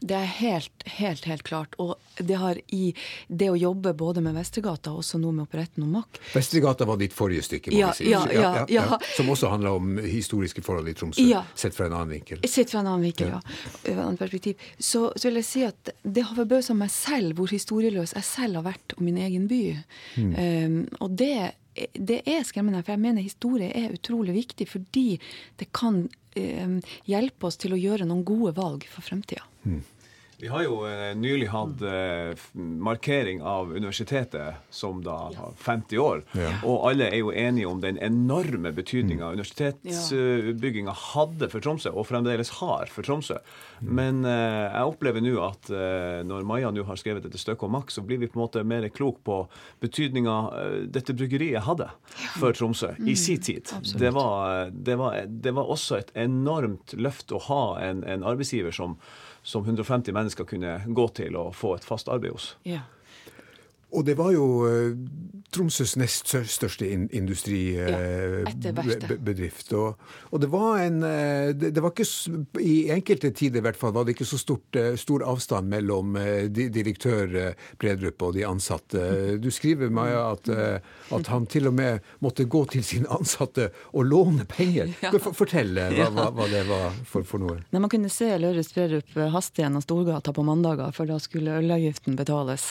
[0.00, 1.74] Det er helt, helt, helt klart.
[1.82, 2.94] Og det har i
[3.28, 7.00] det å jobbe både med Vestergata og også nå med Operetten om Mack Vestergata var
[7.00, 8.10] ditt forrige stykke, må ja, vi si.
[8.10, 12.16] Ja, ja, ja, Som også handla om historiske forhold i Tromsø, sett fra en annen
[12.16, 12.42] vinkel.
[12.48, 13.42] Sett fra en annen vinkel, ja.
[13.84, 13.98] ja.
[14.06, 14.62] Annet perspektiv.
[14.78, 18.60] Så, så, vil jeg si at det har forbausa meg selv hvor historieløs jeg selv
[18.60, 19.62] har vært om min egen by.
[20.16, 20.34] Mm.
[20.36, 21.36] Um, og det
[21.92, 25.08] det er skremmende, for jeg mener historie er utrolig viktig fordi
[25.60, 26.04] det kan
[26.38, 29.44] eh, hjelpe oss til å gjøre noen gode valg for fremtida.
[29.66, 29.82] Mm.
[30.38, 36.22] Vi har jo eh, nylig hatt eh, markering av universitetet som da har 50 år.
[36.36, 36.50] Ja.
[36.68, 42.52] Og alle er jo enige om den enorme betydninga universitetsbygginga hadde for Tromsø, og fremdeles
[42.60, 43.40] har for Tromsø.
[43.80, 45.72] Men eh, jeg opplever nå at
[46.26, 48.62] når Maja nå har skrevet dette stykket om Max, så blir vi på en måte
[48.66, 49.40] mer klok på
[49.82, 50.36] betydninga
[50.92, 51.88] dette bryggeriet hadde
[52.36, 53.72] for Tromsø i Mm, sin tid.
[53.98, 58.74] Det var, det, var, det var også et enormt løft å ha en, en arbeidsgiver
[58.74, 58.96] som,
[59.42, 62.58] som 150 mennesker kunne gå til og få et fast arbeid hos.
[62.64, 62.80] Ja.
[63.94, 64.96] Og det var jo eh,
[65.54, 69.70] Tromsøs nest største industribedrift.
[69.72, 69.94] Ja, og,
[70.34, 72.04] og det var en eh, det, var ikke,
[72.60, 76.16] I enkelte tider i hvert fall var det ikke så stort, eh, stor avstand mellom
[76.20, 79.00] eh, direktør eh, Bredrup og de ansatte.
[79.42, 80.78] Du skriver, Maja, at, eh,
[81.16, 84.86] at han til og med måtte gå til sine ansatte og låne penger.
[85.02, 85.10] Ja.
[85.14, 87.56] Kan for- Fortelle hva, hva, hva det var for, for noe.
[87.70, 92.16] Nei, Man kunne se Lauritz Bredrup haste gjennom Storgata på mandager, for da skulle ølavgiften
[92.18, 92.64] betales.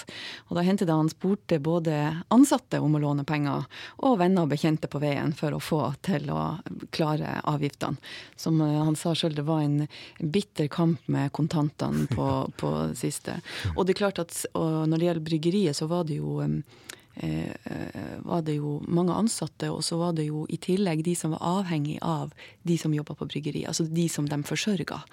[0.49, 3.67] Og Da hendte det han spurte både ansatte om å låne penger,
[4.01, 6.57] og venner og bekjente på veien for å få til å
[6.95, 8.01] klare avgiftene.
[8.35, 9.83] Som eh, han sa sjøl, det var en
[10.17, 12.29] bitter kamp med kontantene på,
[12.61, 13.37] på siste.
[13.75, 17.53] Og det er klart at og når det gjelder bryggeriet, så var det jo eh,
[17.53, 21.35] eh, var det jo mange ansatte, og så var det jo i tillegg de som
[21.37, 22.33] var avhengig av
[22.65, 23.69] de som jobba på bryggeriet.
[23.69, 25.03] Altså de som de forsørga.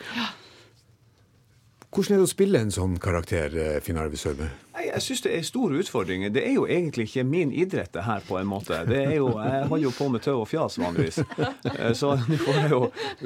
[1.93, 4.47] Hvordan er det å spille en sånn karakter, eh, Finn Arve Sørbø?
[4.83, 6.31] Jeg syns det er store utfordringer.
[6.33, 8.79] Det er jo egentlig ikke min idrett, det her, på en måte.
[8.89, 11.21] Det er jo, Jeg holder jo på med tøv og fjas vanligvis,
[11.69, 12.81] Eh, så nå får jeg jo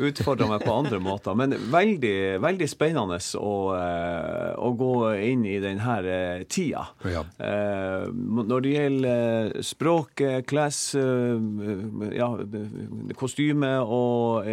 [0.09, 1.39] utfordre meg på andre måter.
[1.39, 4.93] Men veldig, veldig spennende å, eh, å gå
[5.31, 6.89] inn i denne tida.
[7.07, 7.23] Ja.
[8.11, 12.31] Når det gjelder språk, class, ja,
[13.15, 14.51] kostyme og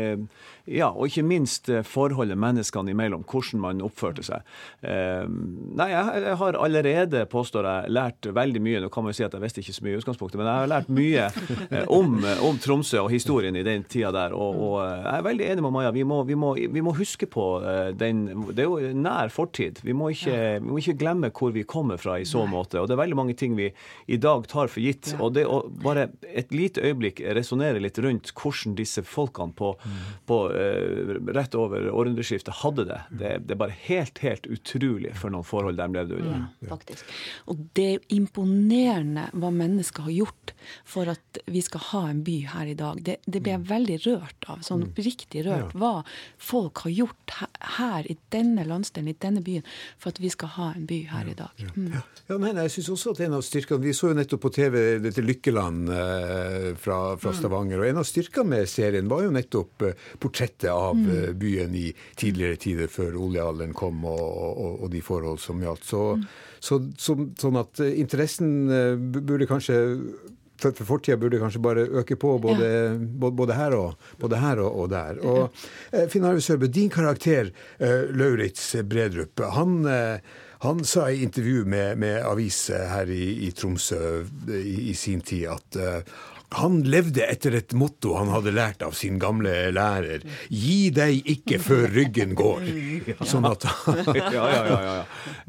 [0.63, 4.45] ja, og ikke minst eh, forholdet menneskene imellom, hvordan man oppførte seg.
[4.79, 8.79] Eh, Nei, jeg, har allerede, påstår jeg, lært veldig mye.
[8.83, 10.61] Nå kan man jo si at jeg visste ikke så mye i utgangspunktet, men jeg
[10.61, 11.25] har lært mye
[11.67, 12.15] eh, om,
[12.47, 14.35] om Tromsø og historien i den tida der.
[14.37, 15.91] Og, og jeg er veldig enig med Maja.
[15.95, 17.47] Vi må, vi må, vi må huske på
[17.99, 18.23] den
[18.53, 19.81] Det er jo nær fortid.
[19.83, 22.79] Vi må ikke, vi må ikke glemme hvor vi kommer fra i så måte.
[22.79, 23.67] Og det er veldig mange ting vi
[24.07, 25.11] i dag tar for gitt.
[25.19, 29.73] Og det å bare et lite øyeblikk resonnere litt rundt hvordan disse folkene på,
[30.29, 30.52] på eh,
[31.33, 32.99] rett over århundreskiftet hadde det.
[33.09, 33.31] det.
[33.47, 36.45] Det er bare helt, helt utrolig for noen forhold de levde under.
[36.69, 37.13] faktisk.
[37.51, 40.53] Og det er imponerende hva mennesker har gjort
[40.87, 43.01] for at vi skal ha en by her i dag.
[43.03, 44.61] Det, det ble jeg veldig rørt av.
[44.65, 45.73] Sånn oppriktig rørt.
[45.77, 45.93] Hva
[46.37, 47.35] folk har gjort
[47.79, 49.65] her i denne landsdelen, i denne byen,
[49.99, 51.65] for at vi skal ha en by her i dag.
[51.75, 51.91] Mm.
[52.29, 54.51] Ja, nei, nei, jeg synes også at en av styrkene Vi så jo nettopp på
[54.55, 57.39] TV dette Lykkeland eh, fra, fra Mm.
[57.39, 57.79] Stavanger.
[57.81, 59.95] Og en av styrkene med serien var jo nettopp eh,
[60.43, 61.23] portrettet av Mm.
[61.23, 65.83] eh, byen i tidligere tider, før oljealderen kom og, og, og de forhold som gjaldt.
[65.83, 66.25] Så, Mm.
[66.59, 69.77] så, så, sånn at eh, interessen eh, burde kanskje
[70.57, 73.29] for, for fortida burde kanskje bare øke på både, ja.
[73.31, 75.19] både her, og, både her og, og der.
[75.25, 75.49] Og
[75.91, 80.19] eh, Finn Arve Sørbø, din karakter, eh, Lauritz Bredrup, han eh,
[80.63, 85.49] han sa i intervju med, med avis her i, i Tromsø i, i sin tid
[85.51, 86.13] at eh,
[86.53, 90.25] han levde etter et motto han hadde lært av sin gamle lærer.
[90.49, 92.67] Gi deg ikke før ryggen går.
[93.25, 93.65] Sånn at
[94.17, 95.01] ja, ja, ja, ja, ja.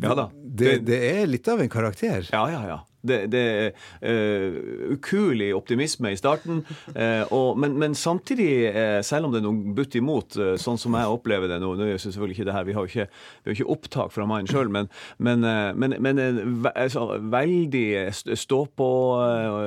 [0.06, 0.30] ja da.
[0.34, 2.26] Det, det er litt av en karakter.
[2.32, 2.80] Ja, ja, ja.
[3.04, 3.66] Det, det er
[4.00, 4.58] eh,
[4.96, 6.62] ukuelig optimisme i starten.
[6.94, 10.96] eh, og, men, men samtidig, eh, selv om det er noe butt imot, sånn som
[10.96, 13.06] jeg opplever det nå Nå jo selvfølgelig ikke det her, Vi har jo ikke,
[13.44, 14.88] vi har ikke opptak fra mannen sjøl, men,
[15.18, 15.44] men,
[15.76, 16.38] men, men en
[16.74, 18.88] altså, veldig st- stå-på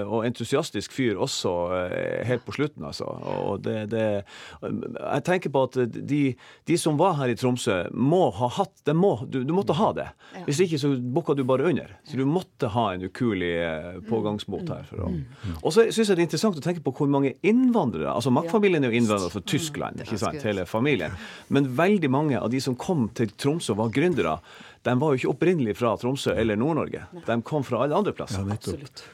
[0.07, 1.53] og entusiastisk fyr også
[2.27, 3.05] helt på slutten, altså.
[3.43, 4.05] Og det, det,
[4.63, 6.21] jeg tenker på at de,
[6.67, 9.91] de som var her i Tromsø, må ha hatt det må, du, du måtte ha
[9.97, 10.07] det.
[10.47, 11.91] Hvis ikke så bukka du bare under.
[12.07, 14.85] Så du måtte ha en ukuelig eh, pågangsmot her.
[14.89, 15.09] For å.
[15.61, 18.85] Og så syns jeg det er interessant å tenke på hvor mange innvandrere altså Mack-familien
[18.85, 21.15] er jo innvandrere fra Tyskland, ikke sant, hele familien.
[21.53, 24.37] Men veldig mange av de som kom til Tromsø, var gründere.
[24.87, 27.01] De var jo ikke opprinnelig fra Tromsø eller Nord-Norge.
[27.27, 28.45] De kom fra alle andre plasser.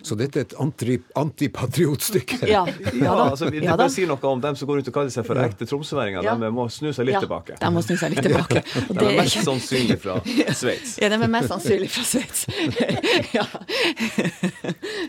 [0.05, 2.41] Så dette er et anti- antipatriotstykke.
[2.47, 2.62] Ja.
[2.93, 3.77] Ja, altså, vi, Ja det da.
[3.86, 6.23] bare sier noe om dem som går rundt og kaller seg for ekte tromsøværinger.
[6.27, 6.36] Ja.
[6.39, 7.57] De må snu seg litt Ja, tilbake.
[7.59, 8.62] de må snu seg litt tilbake.
[8.88, 10.19] Og De er mest sannsynlig fra
[10.53, 10.95] Sveits.
[11.01, 12.45] Ja, de er mest sannsynlig fra Sveits.
[13.38, 13.45] ja.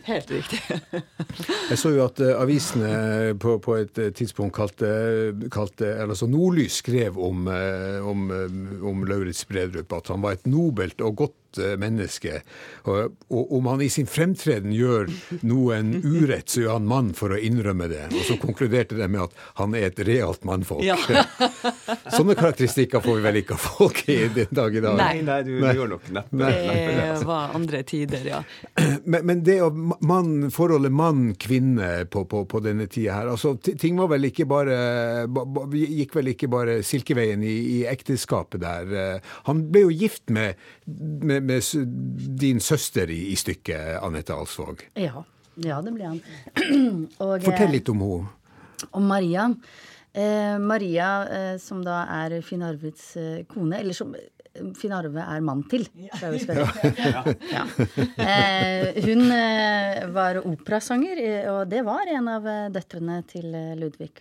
[0.09, 0.61] Helt riktig.
[1.71, 4.89] Jeg så jo at uh, avisene på, på, et tidspunkt kalte,
[5.53, 8.27] kalte altså Nordlys skrev om, uh, om,
[8.91, 12.41] om Lauritz Bredrup at han var et nobelt og godt Eh, menneske.
[12.83, 15.11] Og, og om han i sin fremtreden gjør
[15.47, 18.03] noen urett, så gjør han mann for å innrømme det.
[18.13, 20.85] Og så konkluderte de med at han er et realt mannfolk.
[20.87, 20.97] Ja.
[22.17, 24.99] Sånne karakteristikker får vi vel ikke av folk i den dag i dag.
[24.99, 27.11] Nei, nei du, du gjør nok neppe det.
[27.29, 28.43] var andre tider, ja.
[29.05, 33.99] Men, men det å mann, forholdet mann-kvinne på, på, på, denne tida her, altså ting
[33.99, 34.77] var vel ikke bare
[35.75, 39.21] Gikk vel ikke bare Silkeveien i, i ekteskapet der.
[39.49, 41.87] Han ble jo gift med, med med
[42.41, 44.87] din søster i, i stykket, Anette Alsvåg.
[44.99, 45.25] Ja.
[45.63, 46.23] ja, det ble han.
[47.25, 48.31] Og, Fortell litt om henne.
[48.91, 49.49] Om Maria.
[50.15, 54.29] Eh, Maria, eh, som da er Finn Arvids eh, kone, eller som eh,
[54.79, 56.67] Finn Arve er mann til, skal vi spørre.
[57.55, 57.65] Ja.
[58.25, 61.21] Eh, hun eh, var operasanger,
[61.53, 63.49] og det var en av døtrene til
[63.79, 64.13] Ludvig.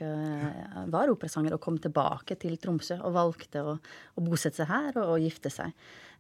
[0.92, 5.16] var operasanger og kom tilbake til Tromsø og valgte å, å bosette seg her og,
[5.16, 5.74] og gifte seg.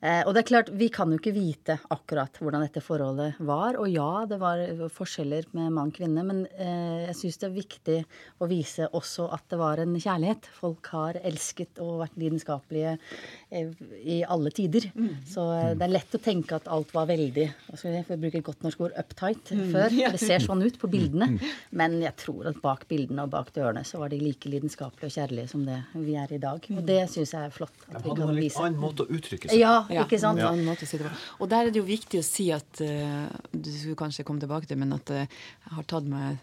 [0.03, 3.78] Eh, og det er klart, Vi kan jo ikke vite akkurat hvordan dette forholdet var.
[3.80, 4.59] Og ja, det var
[4.91, 7.97] forskjeller med mann og kvinne, men eh, jeg syns det er viktig
[8.43, 10.49] å vise også at det var en kjærlighet.
[10.59, 12.97] Folk har elsket og vært lidenskapelige
[13.47, 13.72] eh,
[14.04, 14.89] i alle tider.
[14.95, 15.10] Mm.
[15.28, 18.45] Så eh, det er lett å tenke at alt var veldig for å bruke et
[18.45, 19.64] godt norsk ord uptight mm.
[19.74, 19.95] før.
[20.16, 21.30] Det ser sånn ut på bildene.
[21.34, 21.54] Mm.
[21.80, 25.16] Men jeg tror at bak bildene og bak dørene så var de like lidenskapelige og
[25.18, 26.68] kjærlige som det vi er i dag.
[26.74, 27.76] Og det syns jeg er flott.
[27.89, 28.60] at vi kan vise.
[28.60, 30.41] En annen måte å uttrykke seg Ja, ja, ikke sant?
[30.41, 30.51] Ja.
[30.84, 30.99] Si
[31.39, 34.68] og der er det jo viktig å si at uh, Du skulle kanskje komme tilbake
[34.70, 36.41] til men at uh, jeg har tatt meg,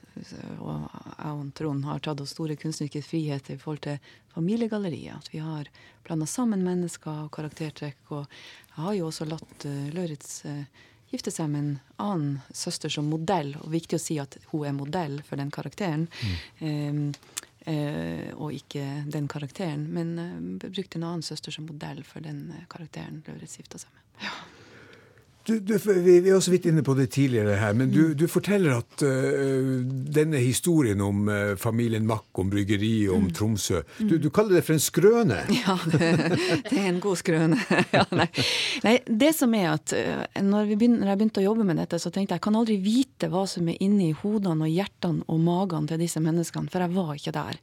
[0.59, 3.99] og jeg og Trond har tatt oss store kunstneriske friheter i forhold til
[4.41, 5.21] familiegalleriet.
[5.21, 5.71] At vi har
[6.07, 8.01] blanda sammen mennesker og karaktertrekk.
[8.17, 10.65] Og jeg har jo også latt uh, Løritz uh,
[11.11, 13.55] gifte seg med en annen søster som modell.
[13.61, 16.09] Og viktig å si at hun er modell for den karakteren.
[16.25, 16.41] Mm.
[16.65, 17.37] Um,
[17.69, 18.81] Uh, og ikke
[19.13, 19.83] den karakteren.
[19.93, 20.31] Men uh,
[20.63, 24.25] brukte en annen søster som modell for den uh, karakteren Lauritz gifta seg med.
[24.25, 24.33] Ja.
[25.45, 28.27] Du, du, vi, vi er også vidt inne på det tidligere her, men du, du
[28.29, 29.81] forteller at uh,
[30.13, 33.31] denne historien om uh, familien Mack, om bryggeri om mm.
[33.39, 35.41] Tromsø du, du, kaller det for en skrøne?
[35.61, 36.11] Ja, det,
[36.69, 37.57] det er en god skrøne.
[37.97, 38.27] ja, nei.
[38.85, 38.95] nei.
[39.07, 42.13] det som er at uh, når, begynner, når, jeg begynte å jobbe med dette, så
[42.13, 45.89] tenkte jeg jeg kan aldri vite hva som er inni hodene og hjertene og magene
[45.91, 47.59] til disse menneskene, for jeg var ikke der.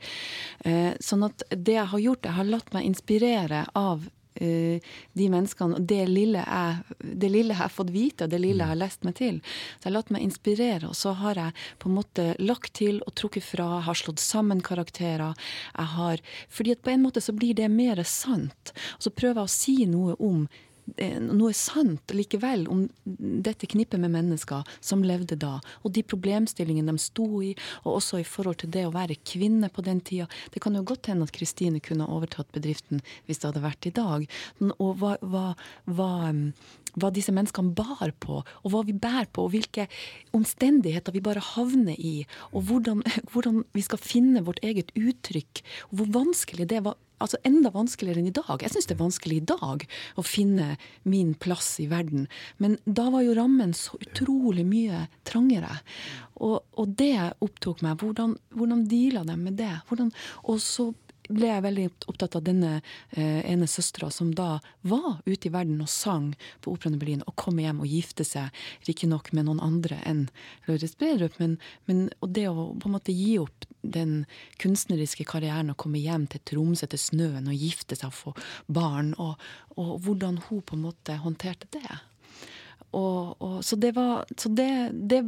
[1.03, 4.05] sånn at det jeg har gjort, jeg har latt meg inspirere av
[4.37, 8.63] de menneskene, og det lille, jeg, det lille jeg har fått vite, og det lille
[8.63, 9.39] jeg har lest meg til.
[9.41, 13.01] Så jeg har latt meg inspirere, og så har jeg på en måte lagt til
[13.05, 15.35] og trukket fra, har slått sammen karakterer.
[15.73, 18.73] Jeg har, fordi at på en måte så blir det mer sant.
[18.97, 23.99] Og så prøver jeg å si noe om Eh, noe sant likevel om dette knippet
[24.01, 28.61] med mennesker som levde da, og de problemstillingene de sto i, og også i forhold
[28.63, 30.29] til det å være kvinne på den tida.
[30.53, 33.95] Det kan jo godt hende at Kristine kunne overtatt bedriften hvis det hadde vært i
[33.95, 34.27] dag.
[34.77, 35.47] Og hva, hva,
[35.89, 36.11] hva,
[36.97, 39.87] hva disse menneskene bar på, og hva vi bærer på, og hvilke
[40.37, 42.21] omstendigheter vi bare havner i,
[42.51, 47.39] og hvordan, hvordan vi skal finne vårt eget uttrykk, og hvor vanskelig det var altså
[47.47, 48.61] enda vanskeligere enn i dag.
[48.61, 49.85] Jeg syns det er vanskelig i dag
[50.21, 50.67] å finne
[51.09, 52.27] min plass i verden.
[52.61, 55.79] Men da var jo rammen så utrolig mye trangere.
[56.37, 57.97] Og, og det opptok meg.
[58.03, 59.73] Hvordan, hvordan deala de med det?
[59.89, 60.13] Hvordan,
[60.45, 60.91] og så
[61.27, 62.77] ble jeg veldig opptatt av denne
[63.11, 64.57] eh, ene søstera som da
[64.87, 66.31] var ute i verden og sang
[66.63, 68.53] på Operaen i Berlin, og kom hjem og gifte seg,
[68.87, 70.25] riktignok med noen andre enn
[70.67, 71.57] Lauritz Bredrup, men,
[71.89, 74.25] men, og det å på en måte gi opp den
[74.61, 78.35] kunstneriske karrieren og komme hjem til Tromsø, til snøen, og gifte seg og få
[78.67, 79.39] barn, og,
[79.77, 82.01] og hvordan hun på en måte håndterte det.
[82.95, 84.69] Og, og, så det var så det,
[85.11, 85.19] det,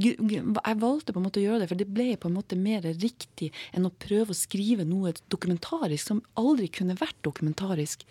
[0.00, 2.86] Jeg valgte på en måte å gjøre det, for det ble på en måte mer
[2.88, 8.06] riktig enn å prøve å skrive noe dokumentarisk som aldri kunne vært dokumentarisk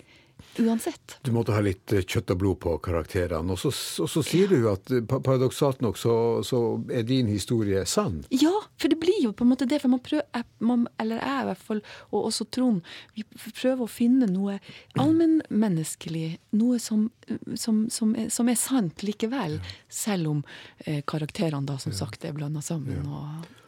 [0.57, 1.17] uansett.
[1.21, 3.55] Du måtte ha litt eh, kjøtt og blod på karakterene.
[3.55, 3.71] Og så,
[4.03, 4.55] og så sier ja.
[4.55, 6.15] du at eh, paradoksalt nok så,
[6.47, 6.61] så,
[6.91, 8.21] er din historie sann.
[8.33, 9.81] Ja, for det blir jo på en måte det.
[9.83, 13.91] For man prøver, man, eller jeg i hvert fall, og også Trond, vi prøver å
[13.91, 14.59] finne noe
[15.01, 16.39] allmennmenneskelig.
[16.55, 17.09] Noe som,
[17.55, 19.59] som, som, er, som, er, sant likevel.
[19.59, 19.75] Ja.
[20.05, 20.41] Selv om
[20.85, 23.03] eh, karakterene da som sagt er blanda sammen.
[23.03, 23.21] Ja.
[23.21, 23.63] og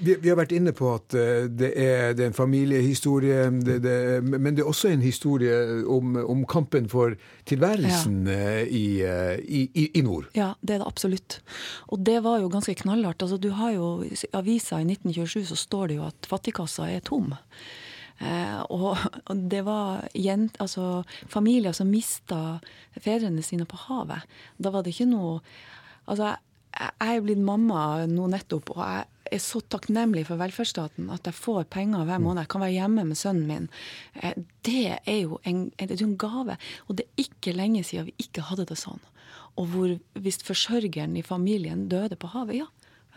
[0.00, 3.78] vi, vi, har vært inne på at uh, det, er, det, er, en familiehistorie, det,
[3.84, 5.56] det, men det er også en historie
[5.88, 7.16] om, om kampen for
[7.48, 8.38] tilværelsen ja.
[8.62, 10.30] uh, i, uh, i, i, nord.
[10.38, 11.40] Ja, det er det absolutt.
[11.88, 13.22] Og det var jo ganske knallhardt.
[13.22, 17.04] Altså, du har jo I avisa i 1927 så står det jo at fattigkassa er
[17.04, 17.34] tom.
[18.18, 18.98] Eh, og,
[19.50, 22.58] det var jent, altså, familier som mista
[22.98, 24.26] fedrene sine på havet.
[24.58, 25.40] Da var det ikke noe
[26.08, 26.38] Altså,
[26.74, 29.06] jeg er blitt mamma nå nettopp, og jeg
[29.38, 32.44] er så takknemlig for velferdsstaten at jeg får penger hver måned.
[32.44, 33.68] Jeg kan være hjemme med sønnen min.
[34.22, 36.56] Eh, Det er jo en, er en gave.
[36.88, 39.00] Og det er ikke lenge siden vi ikke hadde det sånn.
[39.58, 42.66] Og hvor hvis forsørgeren i familien døde på havet, ja.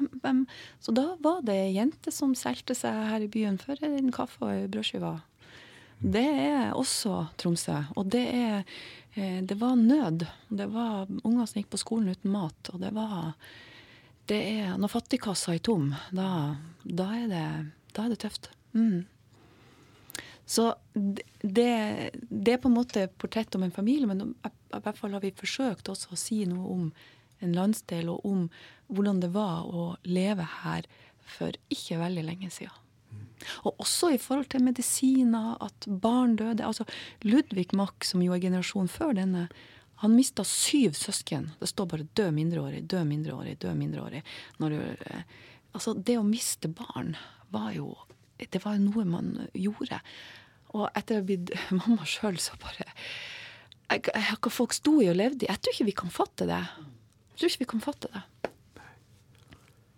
[0.01, 0.47] Hvem?
[0.81, 4.41] Så da var det ei jente som solgte seg her i byen for en kaffe
[4.41, 5.19] og ei brødskive.
[6.01, 7.83] Det er også Tromsø.
[7.95, 8.63] Og det er
[9.13, 10.25] Det var nød.
[10.47, 12.69] Det var unger som gikk på skolen uten mat.
[12.71, 13.33] Og det var
[14.31, 17.47] det er, Når fattigkassa er tom, da, da, er, det,
[17.95, 18.51] da er det tøft.
[18.71, 19.03] Mm.
[20.45, 21.71] Så det,
[22.29, 25.33] det er på en måte portrett om en familie, men i hvert fall har vi
[25.35, 26.87] forsøkt også å si noe om
[27.41, 28.45] en landsdel, og om
[28.91, 30.87] hvordan det var å leve her
[31.37, 32.80] for ikke veldig lenge siden.
[33.65, 36.65] Og også i forhold til medisiner, at barn døde.
[36.65, 36.85] Altså
[37.23, 39.47] Ludvig Mack, som jo er generasjonen før denne,
[40.01, 41.51] han mista syv søsken.
[41.59, 44.23] Det står bare 'død mindreårig', 'død mindreårig', 'død mindreårig'.
[44.57, 45.21] Når eh,
[45.73, 47.15] altså, det å miste barn
[47.51, 47.97] var jo
[48.51, 49.99] Det var noe man gjorde.
[50.73, 52.87] Og etter å ha blitt mamma sjøl, så bare
[53.91, 54.09] jeg,
[54.41, 55.49] Hva folk sto i og levde i.
[55.51, 56.57] Jeg tror ikke vi kan fatte det.
[56.57, 58.23] Jeg tror ikke vi kan fatte det.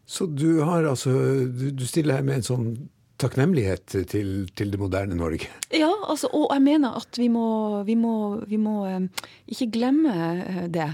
[0.05, 1.13] Så du har altså
[1.47, 2.67] Du, du stiller her med en sånn
[3.23, 5.47] takknemlighet til, til det moderne Norge?
[5.73, 7.45] Ja, altså, og jeg mener at vi må,
[7.87, 8.13] vi må,
[8.49, 10.87] vi må eh, ikke glemme eh, det.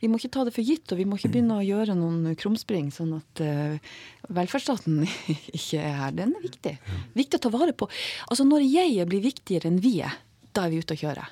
[0.00, 2.36] Vi må ikke ta det for gitt, og vi må ikke begynne å gjøre noen
[2.38, 3.92] krumspring sånn at uh,
[4.34, 5.02] velferdsstaten
[5.58, 6.16] ikke er her.
[6.16, 6.74] Den er viktig.
[7.18, 7.90] Viktig å ta vare på.
[8.28, 10.18] Altså Når jeg blir viktigere enn vi er,
[10.56, 11.26] da er vi ute å kjøre.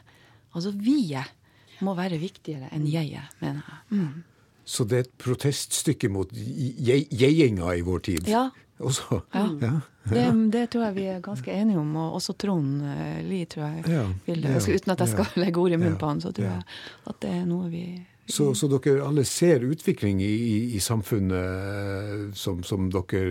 [0.57, 1.01] Altså vi
[1.85, 4.01] må være viktigere enn jeg, mener jeg.
[4.01, 4.25] Mm.
[4.67, 8.31] Så det er et proteststykke mot jeg-gjenga i vår tid?
[8.31, 8.49] Ja.
[8.79, 9.21] Også?
[9.33, 9.47] Ja.
[9.63, 9.75] ja.
[10.07, 13.65] Det, det tror jeg vi er ganske enige om, og også Trond eh, Lie, tror
[13.65, 13.85] jeg.
[13.89, 16.63] Ja, ja, uten at jeg skal legge ord i munnen på han, så tror jeg
[17.11, 17.87] at det er noe vi
[18.29, 23.23] Så, så dere alle ser utvikling i, i, i samfunnet som, som dere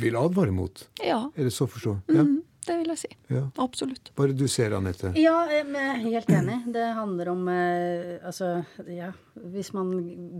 [0.00, 0.86] vil advare mot?
[1.04, 1.26] Ja.
[1.36, 1.96] Er det så å forstå?
[2.12, 2.24] Ja.
[2.24, 3.10] Mm, det vil jeg si.
[3.32, 3.42] ja.
[3.62, 4.10] Absolutt.
[4.18, 5.10] Bare du ser, Anette.
[5.18, 6.58] Ja, jeg er helt enig.
[6.74, 9.92] Det handler om eh, Altså, ja Hvis man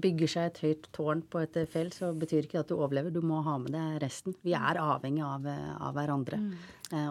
[0.02, 3.14] bygger seg et høyt tårn på et fjell, så betyr ikke det at du overlever.
[3.14, 4.36] Du må ha med deg resten.
[4.46, 6.38] Vi er avhengig av, eh, av hverandre.
[6.38, 6.58] Mm.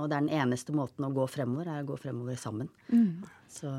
[0.02, 2.70] og det er den eneste måten å gå fremover, er å gå fremover sammen.
[2.90, 3.28] Mm.
[3.52, 3.70] Så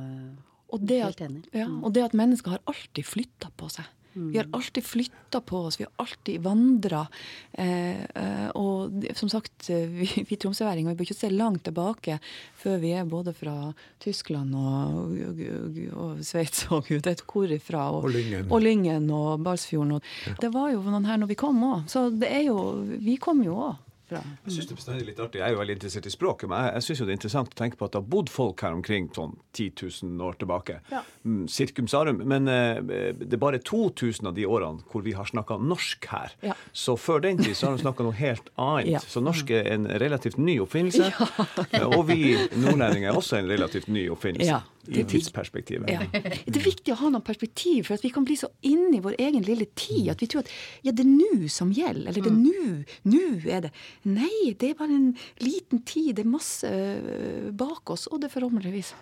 [0.71, 1.23] Og det, at,
[1.57, 3.89] ja, og det at mennesker har alltid flytta på seg.
[4.33, 7.07] Vi har alltid flytta på oss, vi har alltid vandra.
[7.53, 12.19] Eh, eh, og som sagt, eh, vi, vi tromsøværinger bør ikke se langt tilbake
[12.59, 13.57] før vi er både fra
[14.03, 17.89] Tyskland og, og, og, og Sveits og gud vet hvor ifra.
[17.95, 18.49] Og, Lyngen.
[18.51, 19.99] Og Lyngen og Balsfjorden.
[19.99, 21.87] Og, Det var jo noen her når vi kom òg.
[21.91, 22.59] Så det er jo
[22.99, 23.77] Vi kom jo òg
[24.09, 25.41] fra Jeg synes det er bestandig litt artig.
[25.43, 27.59] Jeg er jo veldig interessert i språket, men jeg, jeg synes det er interessant å
[27.61, 29.69] tenke på at det har bodd folk her omkring sånn 10
[30.03, 30.79] 000 år tilbake.
[30.93, 31.03] Ja.
[31.25, 32.23] Mm, Cirkum sarum.
[32.29, 32.81] Men eh,
[33.21, 36.35] det er bare 2000 av de årene hvor vi har snakka norsk her.
[36.45, 36.57] Ja.
[36.73, 38.89] Så før den tid så har de snakka noe helt annet.
[38.99, 39.01] Ja.
[39.05, 41.11] Så norsk er en relativt ny oppfinnelse.
[41.97, 44.63] Og vi nordlendinger er også en relativt ny oppfinnelse.
[44.89, 45.91] I tidsperspektivet.
[45.93, 46.05] Ja.
[46.49, 49.03] Det er viktig å ha noen perspektiv, for at vi kan bli så inne i
[49.05, 50.53] vår egen lille tid at vi tror at
[50.87, 52.09] ja, det er nå som gjelder.
[52.11, 52.71] Eller det er nå.
[53.13, 53.23] Nå
[53.53, 53.73] er det.
[54.09, 55.13] Nei, det er bare en
[55.45, 56.15] liten tid.
[56.19, 58.95] Det er masse øh, bak oss, og det er forhåpentligvis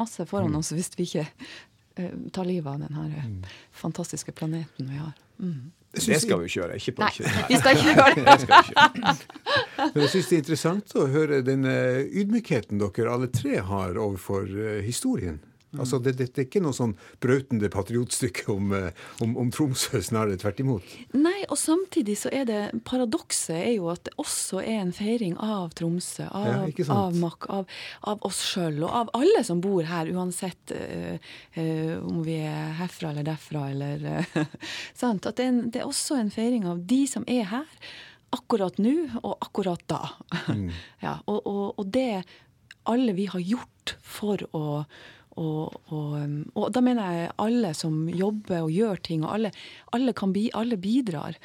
[0.00, 5.00] masse foran oss hvis vi ikke øh, tar livet av denne øh, fantastiske planeten vi
[5.00, 5.14] har.
[5.42, 5.72] Mm.
[5.92, 6.76] Det skal vi ikke gjøre.
[6.80, 8.24] Ikke på Nei, ikke- vi skal ikke gjøre det.
[8.40, 9.92] det ikke.
[9.94, 13.98] Men jeg syns det er interessant å høre den eh, ydmykheten dere alle tre har
[14.00, 15.40] overfor eh, historien.
[15.80, 16.92] Altså, det, det, det er ikke noe sånn
[17.22, 20.94] brautende patriotstykke om, eh, om, om Tromsø, snarere tvert imot.
[21.16, 25.38] Nei, og samtidig så er det Paradokset er jo at det også er en feiring
[25.40, 29.86] av Tromsø, av, Ja, av Mack, av, av oss sjøl og av alle som bor
[29.88, 31.16] her, uansett eh,
[31.56, 34.56] eh, om vi er herfra eller derfra eller eh,
[35.00, 35.26] Sant?
[35.28, 37.92] At det er, en, det er også en feiring av de som er her
[38.32, 40.02] akkurat nå og akkurat da.
[41.04, 42.24] ja, og, og, og det
[42.88, 44.84] alle vi har gjort for å
[45.40, 49.52] og, og, um, og da mener jeg alle som jobber og gjør ting, og alle,
[49.96, 51.38] alle, bi, alle bidrar.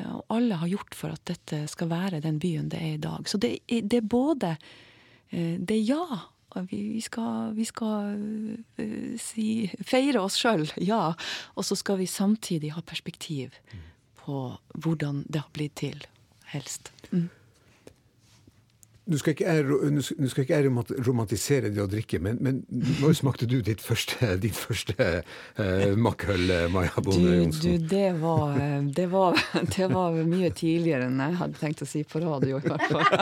[0.00, 3.28] Og alle har gjort for at dette skal være den byen det er i dag.
[3.28, 4.56] Så det, det er både
[5.30, 6.20] eh, Det er ja.
[6.70, 8.12] Vi skal, vi skal
[8.78, 11.14] eh, si, feire oss sjøl, ja.
[11.54, 13.56] Og så skal vi samtidig ha perspektiv
[14.24, 16.06] på hvordan det har blitt til,
[16.54, 16.92] helst.
[17.10, 17.28] Mm.
[19.04, 20.02] Nå skal ikke jeg,
[20.32, 20.58] skal- ikke
[21.04, 22.62] romantisere det å drikke, men, men
[23.02, 27.74] når smakte du ditt første, ditt første uh, makkøl, eh, Maja Bonde Johnsen?
[27.76, 29.36] du det, var, eh, det, var,
[29.76, 33.04] det var mye tidligere enn jeg hadde tenkt å si på radio, i hvert fall.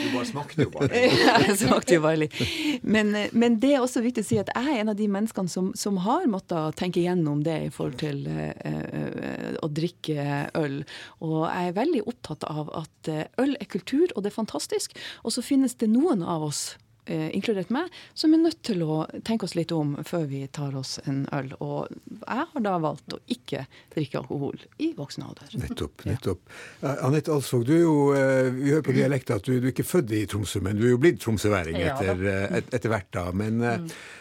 [0.00, 1.00] Du bare smakte jo bare.
[1.46, 2.36] Jeg smakte jo bare litt.
[2.82, 5.50] Men, men det er også viktig å si at jeg er en av de menneskene
[5.50, 10.26] som, som har måttet tenke gjennom det i forhold til uh, uh, å drikke
[10.58, 10.80] øl.
[11.26, 14.96] Og jeg er veldig opptatt av at øl er kultur, og det er fantastisk.
[15.24, 16.62] Og så finnes det noen av oss
[17.10, 20.76] eh, inkludert meg, som er nødt til å tenke oss litt om før vi tar
[20.78, 21.52] oss en øl.
[21.62, 23.64] Og jeg har da valgt å ikke
[23.94, 25.56] drikke alkohol i voksen alder.
[25.64, 26.06] Nettopp.
[26.08, 26.54] nettopp.
[26.82, 26.96] Ja.
[27.08, 29.88] Anette Alsvåg, du er jo, eh, vi hører på dialekten at du, du er ikke
[29.88, 33.10] født i Tromsø, men du er jo blitt tromsøværing etter, eh, et, etter hvert.
[33.16, 33.28] da.
[33.36, 33.62] Men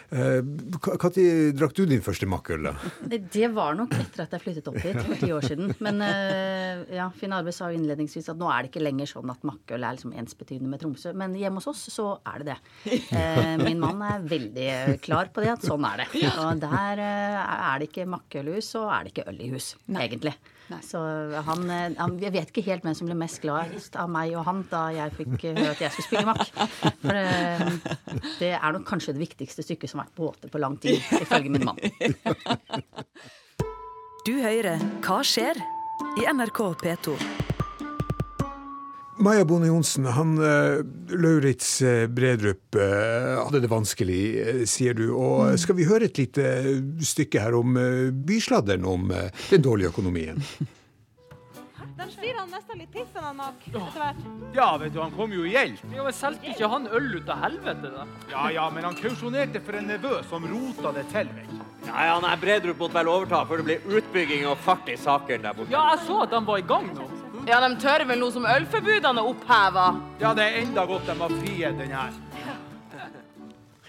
[0.10, 2.70] når drakk du din første makkøl.
[3.05, 5.74] Det, det var nok etter at jeg flyttet opp hit for ti år siden.
[5.86, 9.30] Men eh, ja, Finn Arve sa jo innledningsvis at nå er det ikke lenger sånn
[9.34, 11.14] at makkøl er liksom ensbetydende med Tromsø.
[11.18, 12.60] Men hjemme hos oss så er det det.
[13.20, 14.70] Eh, min mann er veldig
[15.05, 16.24] klar på det, at sånn er det.
[16.41, 20.36] Og der eh, er det ikke makkølhus, så er det ikke øl i hus, egentlig.
[20.86, 20.99] Så
[21.47, 24.45] han, eh, han Jeg vet ikke helt hvem som ble mest glad av meg og
[24.45, 26.45] han da jeg fikk eh, høre at jeg skulle spille makk.
[27.01, 30.61] For det, det er nok kanskje det viktigste stykket som har vært på åte på
[30.61, 31.82] lang tid, ifølge min mann.
[34.28, 35.57] Du hører Hva skjer?
[36.17, 37.15] i NRK P2.
[39.20, 40.80] Maja Bonde Johnsen, han uh,
[41.11, 45.09] Lauritz eh, Bredrup eh, hadde det vanskelig, eh, sier du.
[45.11, 46.45] Og skal vi høre et lite
[47.03, 47.76] stykke her om
[48.24, 50.39] bysladderen om eh, den dårlige økonomien?
[51.99, 54.20] Den sier han nesten litt piffen han nok etter hvert.
[54.55, 55.82] Ja, vet du, han kom jo i gjeld.
[55.91, 58.05] Ja, men Solgte ikke han øl ut av helvete, da?
[58.32, 61.59] Ja, ja, men han kausjonerte for en nevø som rota det til, vet du.
[61.89, 65.43] Ja, ja, nei, Bredrup måtte vel overta før det blir utbygging og fart i sakene
[65.43, 65.76] der borte.
[65.76, 67.09] Ja, jeg så at de var i gang nå.
[67.48, 69.86] Ja, de tør vel nå som ølforbudene er oppheva.
[70.22, 72.12] Ja, det er enda godt de har frihet den her.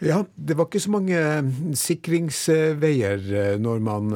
[0.00, 4.12] Ja, det var ikke så mange eh, sikringsveier eh, når man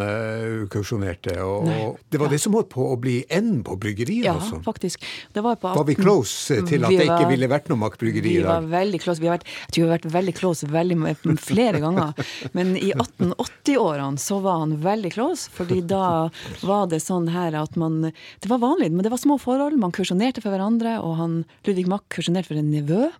[0.72, 1.36] kausjonerte.
[1.44, 1.80] Og, Nei.
[2.10, 4.24] det var det som holdt på å bli enden på bryggeriet.
[4.26, 4.60] Ja, også.
[4.64, 5.04] faktisk.
[5.34, 8.22] Det var, på Var vi close til at det ikke ville vært noe i dag?
[8.24, 9.22] Vi var veldig close.
[9.22, 10.98] Vi har vært, jeg tror vi har vært veldig close veldig,
[11.42, 12.24] flere ganger.
[12.56, 16.30] Men i 1880-årene så var han veldig close, fordi da
[16.64, 19.76] var det sånn her at man Det var vanlig, men det var små forhold.
[19.80, 23.10] Man kursjonerte for hverandre, og han, Ludvig Mack kursjonerte for en nevø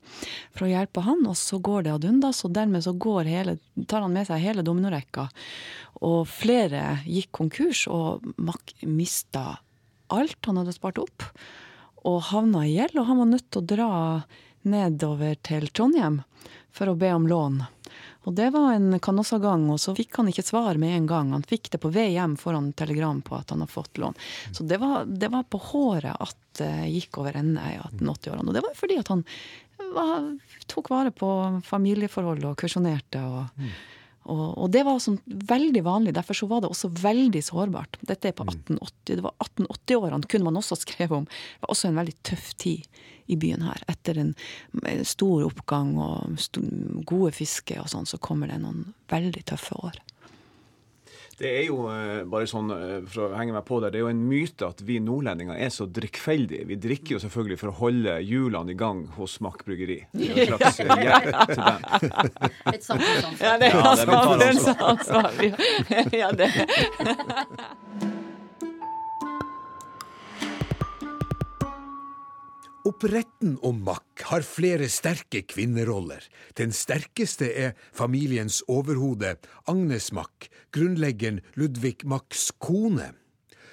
[0.55, 2.95] for å hjelpe han, og så går det ad undas, og dermed så
[3.27, 5.29] hele, tar han med seg hele dominorekka.
[6.07, 9.59] Og flere gikk konkurs, og Mack mista
[10.13, 11.29] alt han hadde spart opp
[12.05, 13.93] og havna i gjeld, og han var nødt til å dra
[14.69, 16.21] nedover til Trondheim
[16.75, 17.63] for å be om lån.
[18.25, 21.33] Og det var en kanossagang, og så fikk han ikke svar med en gang.
[21.37, 24.17] Han fikk det på vei hjem foran telegram på at han har fått lån.
[24.53, 28.49] Så det var, det var på håret at det gikk over ende i 1880-årene.
[28.49, 29.25] Og det var fordi at han
[29.95, 30.31] var,
[30.71, 31.29] tok vare på
[31.67, 33.21] familieforhold og kursjonerte.
[33.25, 33.69] og
[34.25, 37.99] og, og det var sånn veldig vanlig, derfor så var det også veldig sårbart.
[38.09, 39.19] Dette er på 1880.
[39.19, 41.27] Det var 1880-årene kunne man også skrevet om.
[41.29, 43.85] Det var også en veldig tøff tid i byen her.
[43.93, 44.33] Etter en
[45.05, 46.41] stor oppgang og
[47.05, 50.01] gode fiske og sånn, så kommer det noen veldig tøffe år.
[51.45, 54.07] Det er jo eh, bare sånn, eh, for å henge meg på der, det er
[54.07, 56.65] jo en myte at vi nordlendinger er så drikkfeldige.
[56.71, 60.01] Vi drikker jo selvfølgelig for å holde hjulene i gang hos Mack bryggeri.
[60.15, 61.85] Er en slags hjelp til dem.
[62.75, 63.45] Et samfunnsansvar.
[63.45, 65.31] Ja, det er et samfunnsansvar.
[66.17, 68.14] Ja, det.
[72.85, 76.21] Oppretten om Mack har flere sterke kvinneroller.
[76.61, 83.15] Den sterkeste er familiens overhode, Agnes Mack, grunnleggeren Ludvig Macks kone.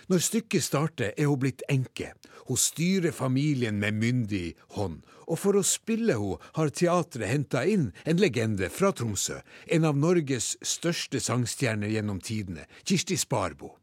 [0.07, 2.13] Når stykket starter, er hun blitt enke.
[2.47, 5.01] Hun styrer familien med myndig hånd.
[5.27, 9.41] Og for å spille henne har teatret henta inn en legende fra Tromsø.
[9.67, 13.75] En av Norges største sangstjerner gjennom tidene, Kirsti Sparbo.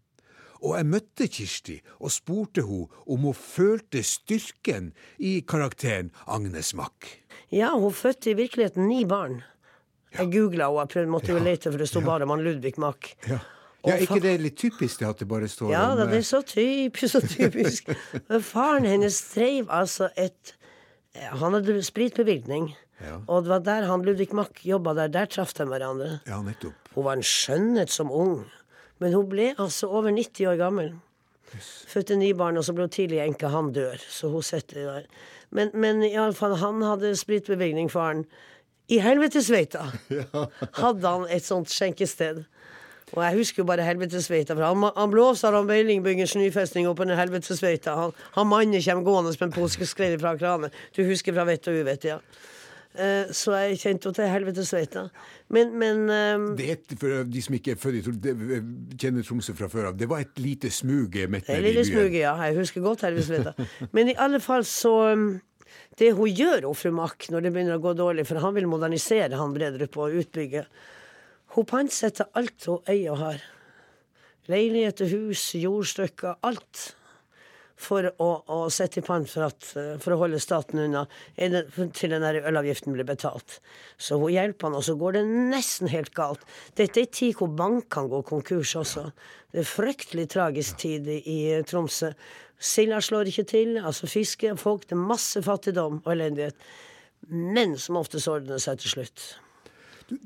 [0.62, 7.12] Og jeg møtte Kirsti og spurte hun om hun følte styrken i karakteren Agnes Mack.
[7.54, 9.42] Ja, hun fødte i virkeligheten ni barn.
[10.16, 12.74] Jeg googla og jeg prøvde, måtte jo lete, for det sto bare om han Ludvig
[12.80, 13.14] Mack.
[13.28, 13.38] Ja.
[13.86, 16.16] Ja, er ikke det litt typisk det at det bare står Ja, om Ja, det
[16.16, 17.92] eh, er så typisk, så typisk.
[18.28, 20.54] Men faren hennes dreiv altså et
[21.14, 22.72] Han hadde spritbevilgning.
[23.02, 23.20] Ja.
[23.26, 25.08] Og det var der han Ludvig Mack jobba der.
[25.08, 26.18] Der traff de hverandre.
[26.26, 26.90] Ja, nettopp.
[26.94, 28.44] Hun var en skjønnhet som ung.
[28.98, 30.92] Men hun ble altså over 90 år gammel.
[31.88, 33.48] Fødte ni barn, og så ble hun tidlig enke.
[33.52, 35.08] Han dør, så hun sitter der.
[35.50, 38.26] Men, men iallfall, han hadde spritbevilgning, faren.
[38.88, 39.84] I helvetesveita
[40.82, 42.44] hadde han et sånt skjenkested.
[43.14, 44.56] Og jeg husker jo bare helvetesveita.
[44.56, 47.94] For han, han blåser av Beiling bygger snøfestning oppå den helvetesveita.
[47.96, 50.74] Han, han mannen kommer gående med en pose fra kranen.
[50.96, 52.18] Du husker fra vett og uvett, ja.
[52.98, 55.04] Eh, så jeg kjente jo til helvetesveita.
[55.54, 56.46] Men, men um...
[56.58, 59.90] Det et, for de som ikke er født i Tromsø, det- kjenner Tromsø fra før
[59.92, 61.90] av, det var et lite smuge midt Det er nede i byen.
[61.92, 62.32] smuget, ja.
[62.48, 63.52] Jeg husker godt helvetesveita.
[63.94, 65.28] Men i alle fall så um,
[65.98, 69.38] Det hun gjør, fru Mack, når det begynner å gå dårlig, for han vil modernisere
[69.38, 70.66] han Bredrup og utbygge
[71.54, 73.40] Hun pantsetter alt hun eier og har.
[74.48, 76.96] Leiligheter, hus, jordstykker, alt.
[77.78, 79.54] For å, å sette i pant for,
[80.02, 81.04] for å holde staten unna
[81.38, 83.60] til den ølavgiften blir betalt.
[83.94, 85.22] Så hun hjelper han, og så går det
[85.54, 86.42] nesten helt galt.
[86.74, 89.06] Dette er en tid hvor bankene går konkurs også.
[89.54, 91.38] Det er fryktelig tragisk tid i
[91.70, 92.10] Tromsø.
[92.58, 96.58] Silda slår ikke til, altså fiske, folk, det er masse fattigdom og elendighet.
[97.30, 99.28] Men som oftest ordner seg til slutt.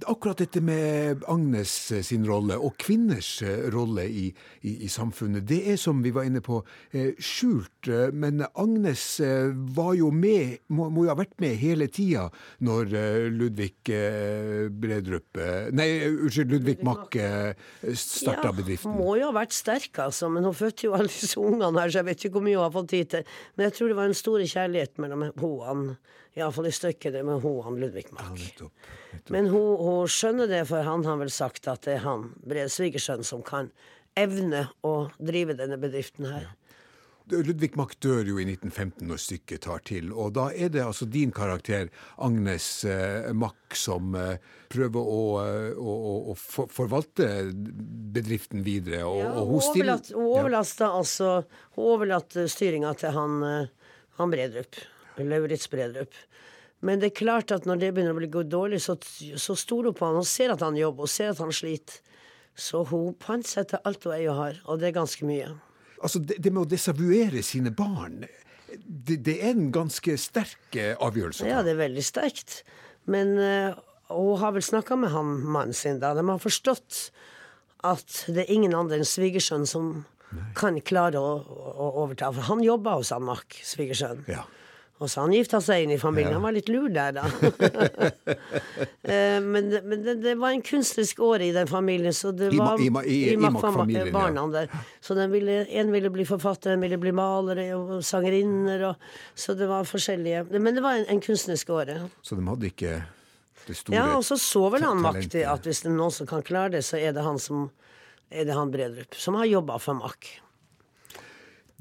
[0.06, 4.28] Akkurat dette med Agnes eh, sin rolle, og kvinners eh, rolle i,
[4.62, 6.60] i, i samfunnet, det er som vi var inne på,
[6.94, 7.90] eh, skjult.
[8.14, 9.04] Men Agnes
[9.74, 12.28] var jo med, må, må jo ha vært med hele tida
[12.62, 12.92] når
[13.34, 13.90] Ludvig
[14.78, 15.40] Bredrup
[15.74, 17.16] Nei, unnskyld, Ludvig Mack
[17.98, 18.94] starta ja, bedriften.
[18.94, 20.30] Må jo ha vært sterk, altså.
[20.30, 22.68] Men hun fødte jo alle disse ungene her, så jeg vet ikke hvor mye hun
[22.68, 23.36] har fått tid til.
[23.56, 25.96] Men jeg tror det var en stor kjærlighet mellom henne,
[26.38, 28.62] iallfall i stykket det med han Ludvig Mack.
[29.28, 32.30] Men hun, hun skjønner det, for han har vel sagt at det er han,
[32.72, 33.70] svigersønnen, som kan
[34.18, 36.50] evne å drive denne bedriften her.
[37.32, 41.06] Ludvig Mack dør jo i 1915 når stykket tar til, og da er det altså
[41.08, 41.88] din karakter,
[42.20, 44.40] Agnes eh, Mack, som eh,
[44.72, 47.28] prøver å, eh, å, å, å for, forvalte
[48.16, 49.04] bedriften videre.
[49.06, 51.30] Og, Ja, og hun hun stiller overlatt- hun overlasta altså
[51.76, 54.82] Hun overlater styringa til han, eh, han Bredrup.
[55.30, 56.14] Lauritz Bredrup.
[56.82, 58.96] Men det er klart at når det begynner å bli gå dårlig, så,
[59.38, 62.00] så stoler hun på han og ser at han jobber og ser at han sliter.
[62.58, 65.52] Så hun pantsetter alt hun eier og har, og det er ganske mye.
[66.02, 68.24] Altså, det, det med å desavuere sine barn,
[68.82, 71.46] det, det er en ganske sterk eh, avgjørelse.
[71.48, 72.60] Ja, det er veldig sterkt.
[73.10, 73.78] Men uh,
[74.12, 76.12] hun har vel snakka med han mannen sin da.
[76.18, 77.12] De har forstått
[77.86, 79.92] at det er ingen andre enn svigersønnen som
[80.56, 82.30] kan klare å, å overta.
[82.32, 84.24] For han jobber hos han svigersønnen.
[84.26, 84.58] svigersønn.
[85.02, 86.30] Og så han gifta seg inn i familien.
[86.30, 86.38] Ja.
[86.38, 87.26] Han var litt lur der, da.
[89.02, 92.14] Eh, men men det, det var en kunstnerisk åre i den familien.
[92.14, 94.44] Så det var, i i, i- i Mack- Mack-familien, ja.
[94.54, 94.68] der.
[95.02, 98.84] Så den ville, en ville bli forfatter, en ville bli malere og sangerinner.
[98.92, 101.98] Og, så det var forskjellige Men det var en, en kunstnerisk åre.
[102.22, 102.94] Så de hadde ikke
[103.66, 106.26] det store Ja, og så så vel han Mack at hvis det er noen som
[106.30, 107.70] kan klare det, så er det han som
[108.30, 110.30] er det han Bredrup, som har jobba for Mack.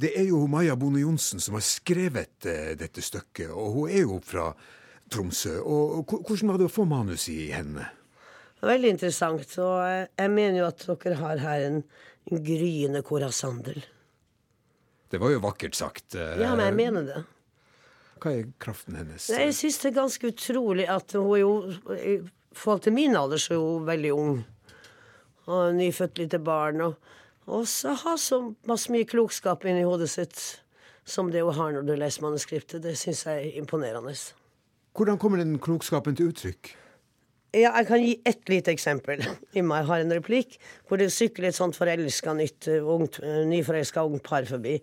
[0.02, 4.06] Det er jo Maja Bone Johnsen som har skrevet eh, dette stykket, og hun er
[4.06, 4.48] jo fra
[5.12, 5.58] Tromsø.
[5.62, 7.90] Og, Hvordan var det å få manus i hendene?
[8.62, 9.46] Veldig interessant.
[9.62, 11.80] Og jeg, jeg mener jo at dere har her en,
[12.32, 13.82] en gryende Cora Sandel.
[15.12, 16.16] Det var jo vakkert sagt.
[16.16, 17.22] eh, Ja, men jeg mener det.
[18.22, 19.28] Hva er kraften hennes?
[19.34, 21.52] Jeg syns det er ganske utrolig at hun jo
[21.98, 22.20] I
[22.54, 24.36] forhold til min alder så er hun veldig ung.
[25.52, 26.82] Og nyfødt lite barn.
[26.86, 26.96] Og,
[27.50, 30.42] og så ha så masse mye klokskap inni hodet sitt
[31.08, 32.84] som det hun har når du leser manuskriptet.
[32.84, 34.14] Det syns jeg er imponerende.
[34.96, 36.76] Hvordan kommer den klokskapen til uttrykk?
[37.52, 39.24] Ja, jeg kan gi ett lite eksempel.
[39.60, 40.56] Imma har en replikk
[40.88, 44.78] hvor det sykler et sånt forelska nytt, eh, ungt, eh, nyforelska ungt par forbi.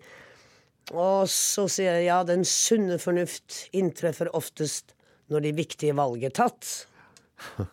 [0.93, 4.95] Og så sier jeg ja, den sunne fornuft inntreffer oftest
[5.29, 6.73] når de viktige valg er tatt.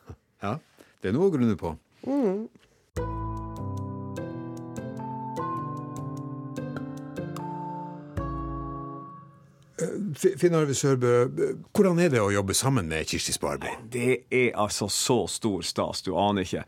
[0.45, 0.59] Ja,
[1.01, 1.71] det er noe å grunne på.
[2.05, 3.25] Mm.
[10.17, 13.73] Finn Arve Sørbø, eh, hvordan er det å jobbe sammen med Kirsti Sparbo?
[13.93, 16.65] Det er altså så stor stas, du aner ikke.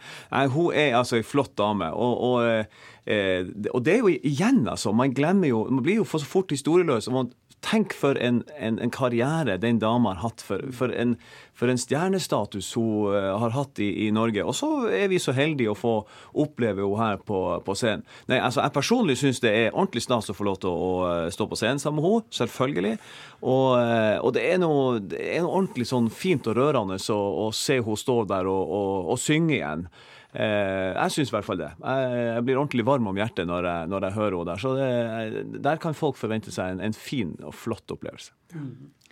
[0.53, 1.91] Hun er altså ei flott dame.
[1.93, 2.79] Og, og,
[3.09, 4.93] eh, og det er jo igjen, altså.
[4.93, 7.09] Man glemmer jo Man blir jo for så fort historieløs.
[7.09, 11.17] og man Tenk for en, en, en karriere den dama har hatt, for, for, en,
[11.59, 14.45] for en stjernestatus hun eh, har hatt i, i Norge.
[14.47, 15.95] Og så er vi så heldige å få
[16.39, 18.05] oppleve henne her på, på scenen.
[18.31, 21.33] Nei, altså Jeg personlig syns det er ordentlig stas å få lov til å, å
[21.35, 22.95] stå på scenen sammen med henne, selvfølgelig.
[23.43, 27.21] Og, eh, og det, er noe, det er noe ordentlig sånn fint og rørende å,
[27.49, 29.89] å se henne stå der og, og, og synge igjen.
[30.35, 31.71] Eh, jeg syns i hvert fall det.
[31.81, 34.61] Jeg, jeg blir ordentlig varm om hjertet når jeg, når jeg hører henne der.
[34.61, 38.35] Så det, der kan folk forvente seg en, en fin og flott opplevelse.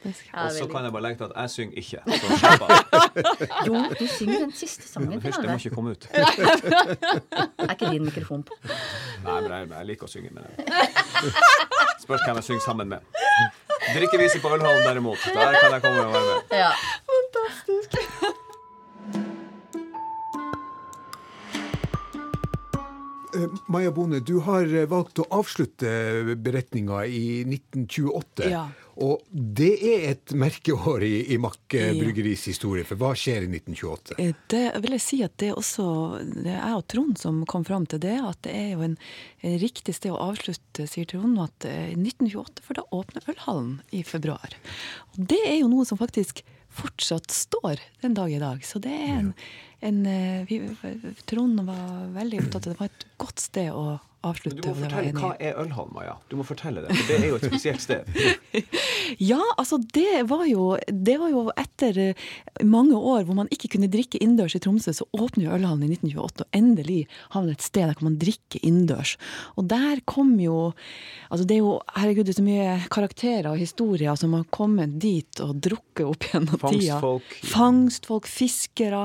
[0.07, 2.01] Og så kan jeg bare legge til at jeg synger ikke.
[3.67, 5.21] Jo, du synger den siste sangen.
[5.25, 6.07] Hysj, det må ikke komme ut.
[7.67, 8.59] Er ikke din mikrofon på?
[9.25, 10.31] Nei, men jeg, jeg liker å synge.
[10.37, 10.53] med den.
[12.05, 13.01] Spørs hvem jeg synger sammen med.
[13.97, 16.57] Drikkevise på Ølhallen derimot, der kan jeg komme og være med.
[16.61, 16.71] Ja.
[17.11, 18.16] Fantastisk.
[23.72, 28.51] Maja Bone, du har eh, valgt å avslutte beretninga i 1928.
[28.51, 28.66] Ja.
[29.05, 33.51] Og det er et merkeår i, i Mack eh, Bryggeris historie, for hva skjer i
[33.51, 34.16] 1928?
[34.22, 35.84] Eh, Det vil jeg si at det er også
[36.22, 38.16] Det er jeg og Trond som kom fram til det.
[38.24, 38.97] At det er jo en,
[39.45, 41.37] en riktig sted å avslutte, sier Trond.
[41.45, 44.57] At eh, 1928, for da åpner Ølhallen i februar.
[45.12, 46.41] Og det er jo noe som faktisk
[46.76, 48.64] fortsatt står den dag i dag.
[48.64, 49.30] Så det er en,
[49.81, 50.61] en eh, vi,
[51.29, 52.79] Trond var veldig opptatt av det.
[52.81, 54.62] Var et godt sted å avslutte.
[54.62, 56.17] Du må fortelle hva er Ølhallen, Maja?
[56.31, 58.12] Du må fortelle det, for det er jo et spesielt sted.
[59.23, 62.23] Ja, altså det var jo, det var jo etter eh,
[62.67, 65.93] mange år hvor man ikke kunne drikke innendørs i Tromsø, så åpner jo Ølhallen i
[65.95, 66.99] 1928, og endelig
[67.37, 69.14] havner et sted der kan man drikke innendørs.
[69.55, 70.73] Og der kom jo
[71.31, 74.93] Altså det er jo, herregud, det er så mye karakterer og historier som har kommet
[75.03, 77.01] dit og drukket opp gjennom tida.
[77.01, 77.33] Fangstfolk.
[77.51, 79.01] Fangstfolk, fiskere.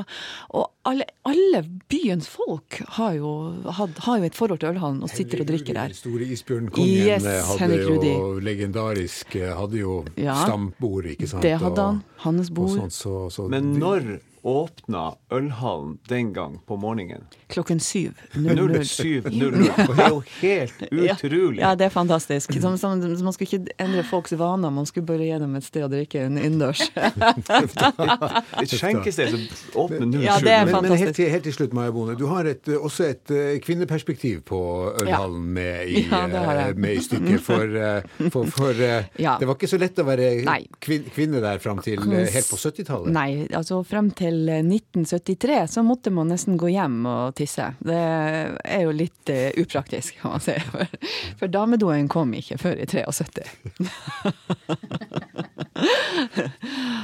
[0.53, 1.59] Og alle, alle
[1.91, 3.31] byens folk har jo,
[3.77, 5.93] had, har jo et forhold til Ølhallen og sitter og drikker der.
[5.93, 11.43] Store isbjørnkongen Yes, eh, hadde jo legendarisk eh, Hadde jo Ja, stambord, ikke sant?
[11.45, 12.01] det hadde han.
[12.25, 12.75] Hans og bord.
[12.79, 17.23] sånt, så, så Men når åpna Ølhallen den gang på morgenen?
[17.47, 18.13] Klokken syv.
[18.33, 19.27] 07.00.
[19.89, 21.59] Og det er jo helt utrolig.
[21.59, 22.53] Ja, ja, det er fantastisk.
[22.61, 25.85] Som, som, man skulle ikke endre folks vaner, man skulle bare gi dem et sted
[25.85, 26.83] å drikke en innendørs.
[28.61, 29.43] Et skjenkested som
[29.83, 30.17] åpner 07.
[30.25, 32.15] Ja, det er men, men helt, til, helt til slutt, Maja Bone.
[32.19, 34.59] Du har et, også et eh, kvinneperspektiv på
[35.01, 37.41] Ølhallen med, i, Ja, eh, med i stykket.
[37.45, 38.81] For, eh, for, for
[39.19, 39.37] Ja.
[39.39, 40.29] det var ikke så lett å være
[40.83, 43.11] kvin, kvinne der fram til helt på 70-tallet.
[43.15, 47.73] Nei, altså frem til 1973 så måtte man nesten gå hjem og tisse.
[47.79, 50.55] Det er jo litt uh, upraktisk, kan man si.
[50.71, 50.85] For,
[51.39, 53.45] for damedoen kom ikke før i 73.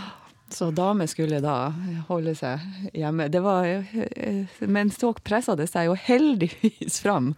[0.58, 1.74] Så damer skulle da
[2.08, 2.60] holde seg
[2.96, 3.28] hjemme.
[3.30, 7.36] Det var, eh, men så pressa det seg jo heldigvis fram.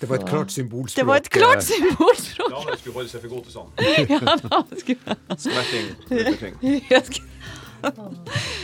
[0.00, 0.96] Det var et klart symbolspråk.
[0.98, 2.50] Det var et klart symbolspråk!
[2.50, 3.70] Damene skulle holde seg for gode til sånn.
[4.10, 5.86] Ja, Skvetting,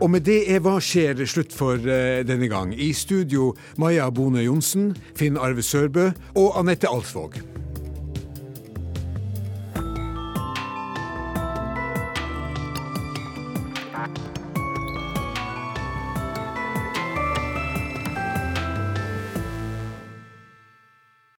[0.01, 2.73] Og med det er Hva skjer slutt for eh, denne gang.
[2.73, 7.37] I studio Maja Bone Johnsen, Finn Arve Sørbø og Anette Alsvåg.